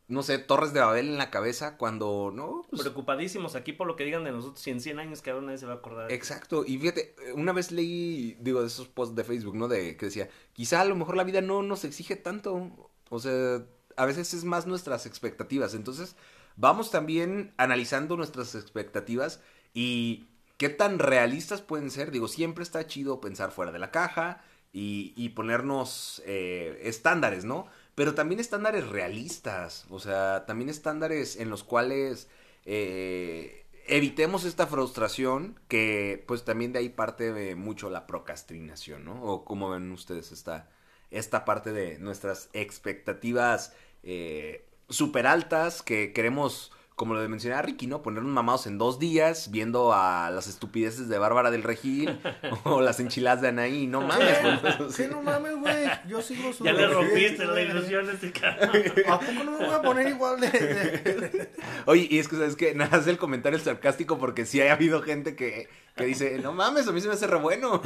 [0.09, 2.67] no sé, torres de Babel en la cabeza cuando, ¿no?
[2.69, 4.61] Pues, Preocupadísimos aquí por lo que digan de nosotros.
[4.61, 6.13] Si en 100 años cada nadie se va a acordar.
[6.13, 9.69] Exacto, y fíjate, una vez leí, digo, de esos posts de Facebook, ¿no?
[9.69, 13.65] De que decía, quizá a lo mejor la vida no nos exige tanto, o sea,
[13.97, 16.17] a veces es más nuestras expectativas, entonces
[16.57, 19.41] vamos también analizando nuestras expectativas
[19.75, 24.43] y qué tan realistas pueden ser, digo, siempre está chido pensar fuera de la caja
[24.73, 27.67] y, y ponernos eh, estándares, ¿no?
[27.95, 32.29] Pero también estándares realistas, o sea, también estándares en los cuales...
[32.65, 39.21] eh, evitemos esta frustración que pues también de ahí parte de mucho la procrastinación, ¿no?
[39.25, 40.69] O como ven ustedes esta,
[41.11, 47.87] esta parte de nuestras expectativas eh, súper altas que queremos, como lo mencioné a Ricky,
[47.87, 48.03] ¿no?
[48.03, 52.19] Ponernos mamados en dos días viendo a las estupideces de Bárbara del Regil
[52.65, 54.39] o las enchiladas de Anaí, no mames.
[54.79, 55.87] pues, Sí, no mames, güey.
[56.09, 56.65] Yo sigo su.
[56.65, 58.71] Ya le rompiste la ilusión a este cabrón.
[59.09, 60.49] ¿A poco no me voy a poner igual de.?
[60.51, 61.51] de-
[61.87, 62.75] Oye, y es que, ¿sabes qué?
[62.77, 66.87] Nada, hace el comentario sarcástico porque sí ha habido gente que, que dice, no mames,
[66.89, 67.81] a mí se me hace re bueno.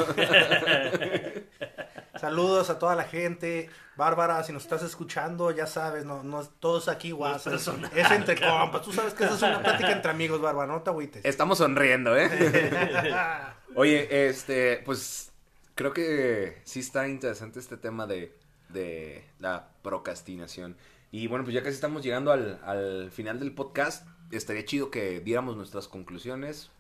[2.21, 3.69] Saludos a toda la gente.
[3.97, 7.43] Bárbara, si nos estás escuchando, ya sabes, no, no todos aquí guapos.
[7.45, 8.83] personal, Es entre compas.
[8.83, 10.73] Tú sabes que esa es una plática entre amigos, Bárbara.
[10.73, 11.25] No te agüites.
[11.25, 12.29] Estamos sonriendo, ¿eh?
[13.77, 15.33] Oye, este, pues
[15.75, 18.37] creo que sí está interesante este tema de,
[18.69, 20.77] de la procrastinación.
[21.11, 24.07] Y bueno, pues ya casi estamos llegando al, al final del podcast.
[24.33, 26.71] Estaría chido que diéramos nuestras conclusiones.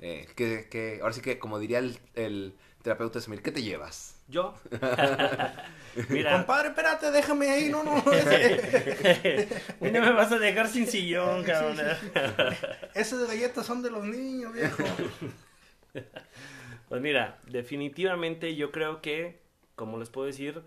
[0.00, 4.13] Eh, que, que, ahora sí que, como diría el, el terapeuta Samir, ¿qué te llevas?
[4.26, 4.54] Yo.
[6.08, 7.68] Mira, Compadre, espérate, déjame ahí.
[7.68, 7.92] No, no.
[9.80, 11.78] hoy no me vas a dejar sin sillón, cabrón.
[12.94, 14.82] Esas galletas son de los niños, viejo.
[16.88, 19.40] Pues mira, definitivamente yo creo que,
[19.74, 20.62] como les puedo decir,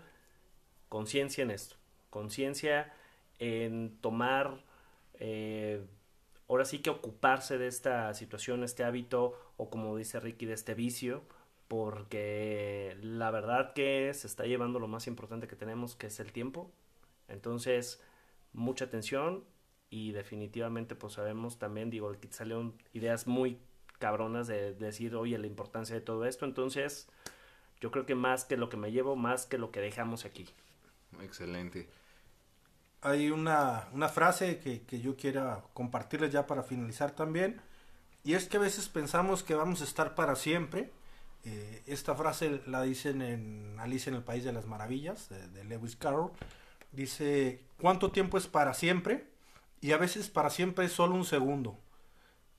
[0.88, 1.76] conciencia en esto.
[2.10, 2.92] Conciencia
[3.38, 4.64] en tomar,
[5.20, 5.84] eh,
[6.48, 10.74] ahora sí que ocuparse de esta situación, este hábito, o como dice Ricky, de este
[10.74, 11.22] vicio,
[11.68, 16.32] porque la verdad que se está llevando lo más importante que tenemos, que es el
[16.32, 16.72] tiempo.
[17.28, 18.02] Entonces,
[18.54, 19.44] mucha atención
[19.90, 23.58] y definitivamente pues sabemos también, digo, que salieron ideas muy
[23.98, 26.46] cabronas de decir, oye, la importancia de todo esto.
[26.46, 27.08] Entonces,
[27.80, 30.46] yo creo que más que lo que me llevo, más que lo que dejamos aquí.
[31.20, 31.88] Excelente.
[33.02, 37.60] Hay una, una frase que, que yo quiera compartirles ya para finalizar también.
[38.24, 40.90] Y es que a veces pensamos que vamos a estar para siempre.
[41.44, 45.96] Eh, esta frase la dicen en Alice en el País de las Maravillas, de, Lewis
[45.96, 46.32] Carroll.
[46.92, 49.26] Dice, ¿cuánto tiempo es para siempre?
[49.80, 51.78] Y a veces para siempre es solo un segundo.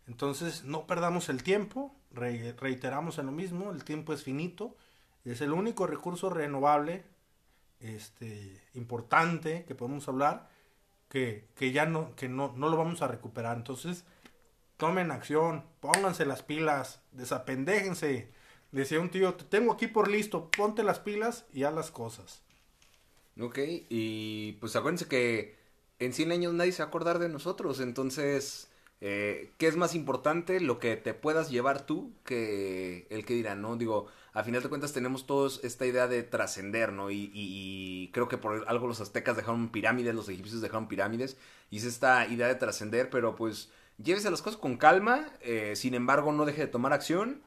[0.07, 4.75] Entonces no perdamos el tiempo, re- reiteramos en lo mismo, el tiempo es finito,
[5.25, 7.03] es el único recurso renovable
[7.79, 10.49] este, importante que podemos hablar
[11.09, 13.57] que, que ya no, que no, no lo vamos a recuperar.
[13.57, 14.05] Entonces,
[14.77, 18.31] tomen acción, pónganse las pilas, desapendéjense.
[18.71, 22.43] Decía un tío, te tengo aquí por listo, ponte las pilas y haz las cosas.
[23.39, 23.57] Ok,
[23.89, 25.55] y pues acuérdense que
[25.99, 28.69] en 100 años nadie se va a acordar de nosotros, entonces,
[29.01, 30.59] eh, ¿qué es más importante?
[30.59, 33.77] Lo que te puedas llevar tú que el que dirán, ¿no?
[33.77, 37.11] Digo, a final de cuentas tenemos todos esta idea de trascender, ¿no?
[37.11, 41.37] Y, y- y creo que por algo los aztecas dejaron pirámides, los egipcios dejaron pirámides,
[41.71, 45.93] y es esta idea de trascender, pero pues llévese las cosas con calma, eh, sin
[45.93, 47.41] embargo no deje de tomar acción,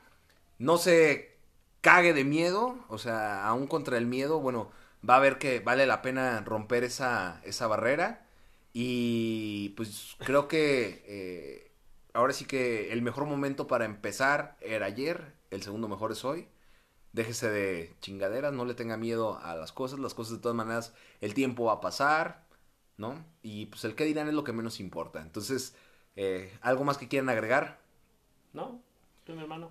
[0.63, 1.37] no se
[1.81, 4.71] cague de miedo, o sea, aún contra el miedo, bueno,
[5.09, 8.27] va a ver que vale la pena romper esa, esa barrera.
[8.73, 11.73] Y pues creo que eh,
[12.15, 16.49] ahora sí que el mejor momento para empezar era ayer, el segundo mejor es hoy.
[17.13, 20.95] Déjese de chingaderas, no le tenga miedo a las cosas, las cosas de todas maneras,
[21.21, 22.47] el tiempo va a pasar,
[22.97, 23.25] ¿no?
[23.43, 25.21] Y pues el que dirán es lo que menos importa.
[25.23, 25.75] Entonces,
[26.17, 27.81] eh, ¿algo más que quieran agregar?
[28.53, 28.81] ¿No?
[29.25, 29.69] ¿Tú, mi hermano?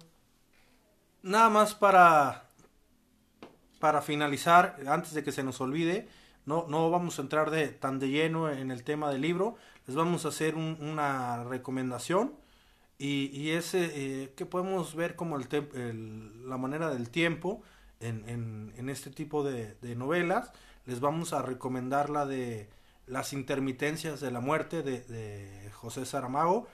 [1.24, 2.48] Nada más para,
[3.80, 6.08] para finalizar, antes de que se nos olvide,
[6.46, 9.56] no, no vamos a entrar de, tan de lleno en el tema del libro,
[9.88, 12.34] les vamos a hacer un- una recomendación
[13.00, 17.64] y, y es eh, que podemos ver como el, el- la manera del tiempo
[18.00, 20.52] en, en- este tipo de, novelas.
[20.86, 22.70] Les vamos a recomendar la de
[23.08, 26.68] Las intermitencias de la muerte de José Saramago.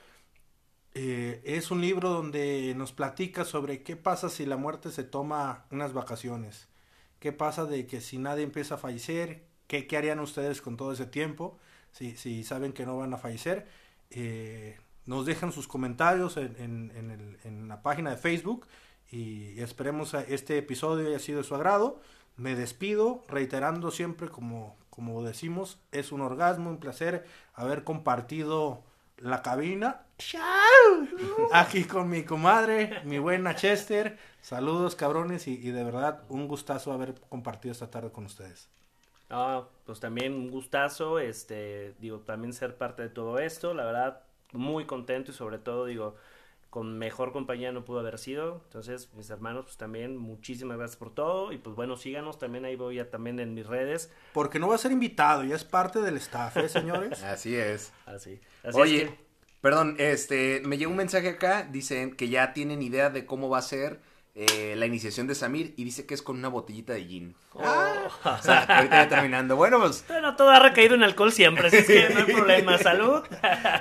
[1.00, 5.66] Eh, es un libro donde nos platica sobre qué pasa si la muerte se toma
[5.72, 6.70] unas vacaciones.
[7.20, 9.43] ¿Qué pasa de que si nadie empieza a fallecer?
[9.68, 11.60] ¿Qué, qué harían ustedes con todo ese tiempo?
[11.91, 13.68] Si, si saben que no van a fallecer.
[14.10, 18.66] Eh, nos dejan sus comentarios en, en- en la página de Facebook
[19.12, 22.02] y esperemos a este episodio haya sido de su agrado.
[22.38, 28.84] Me despido reiterando siempre como, como decimos, es un orgasmo, un placer haber compartido
[29.18, 30.07] la cabina.
[31.51, 34.18] Aquí con mi comadre, mi buena Chester.
[34.41, 38.70] Saludos cabrones y, y de verdad un gustazo haber compartido esta tarde con ustedes.
[39.30, 44.22] Ah, pues también un gustazo, este, digo, también ser parte de todo esto, la verdad,
[44.53, 46.15] muy contento y sobre todo, digo,
[46.70, 51.13] con mejor compañía no pudo haber sido, entonces, mis hermanos, pues también, muchísimas gracias por
[51.13, 54.70] todo, y pues bueno, síganos, también ahí voy a también en mis redes, Porque no
[54.70, 57.22] va a ser invitado, ya es parte del staff, ¿eh, señores?
[57.26, 57.91] Así es.
[58.05, 59.27] así, así Oye, es que-
[59.68, 63.57] perdón, este, me llegó un mensaje acá, dicen que ya tienen idea de cómo va
[63.57, 63.99] a ser
[64.34, 67.36] eh, la iniciación de Samir y dice que es con una botellita de gin.
[67.51, 69.57] O sea, ahorita ya terminando.
[69.57, 72.78] Bueno, pues Bueno, todo ha recaído en alcohol siempre, así es que no hay problema,
[72.78, 73.24] salud.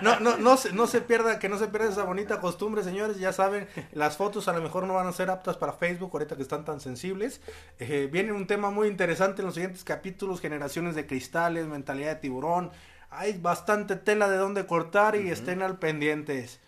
[0.03, 3.20] No, no, no, se, no se pierda, que no se pierda esa bonita costumbre, señores.
[3.20, 6.34] Ya saben, las fotos a lo mejor no van a ser aptas para Facebook ahorita
[6.34, 7.41] que están tan sensibles.
[7.78, 12.16] Eh, viene un tema muy interesante en los siguientes capítulos, generaciones de cristales, mentalidad de
[12.16, 12.72] tiburón.
[13.11, 16.61] Hay bastante tela de dónde cortar y estén al pendientes.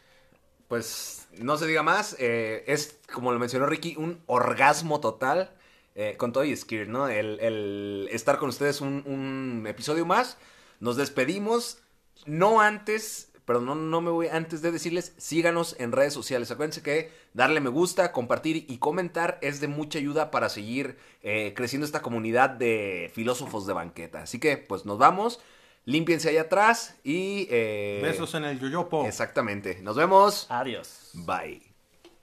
[0.68, 5.51] Pues no se diga más, eh, es como lo mencionó Ricky, un orgasmo total
[5.95, 7.09] eh, con todo y Skir, ¿no?
[7.09, 10.36] El, el estar con ustedes un, un episodio más.
[10.80, 11.82] Nos despedimos,
[12.26, 16.51] no antes, pero no, no me voy antes de decirles, síganos en redes sociales.
[16.51, 21.55] Acuérdense que darle me gusta, compartir y comentar es de mucha ayuda para seguir eh,
[21.57, 24.20] creciendo esta comunidad de filósofos de banqueta.
[24.20, 25.41] Así que, pues nos vamos,
[25.89, 27.49] límpiense allá atrás y...
[27.51, 29.07] eh, Besos en el yoyopo.
[29.07, 29.78] Exactamente.
[29.82, 30.47] Nos vemos.
[30.51, 31.11] Adiós.
[31.14, 31.67] Bye.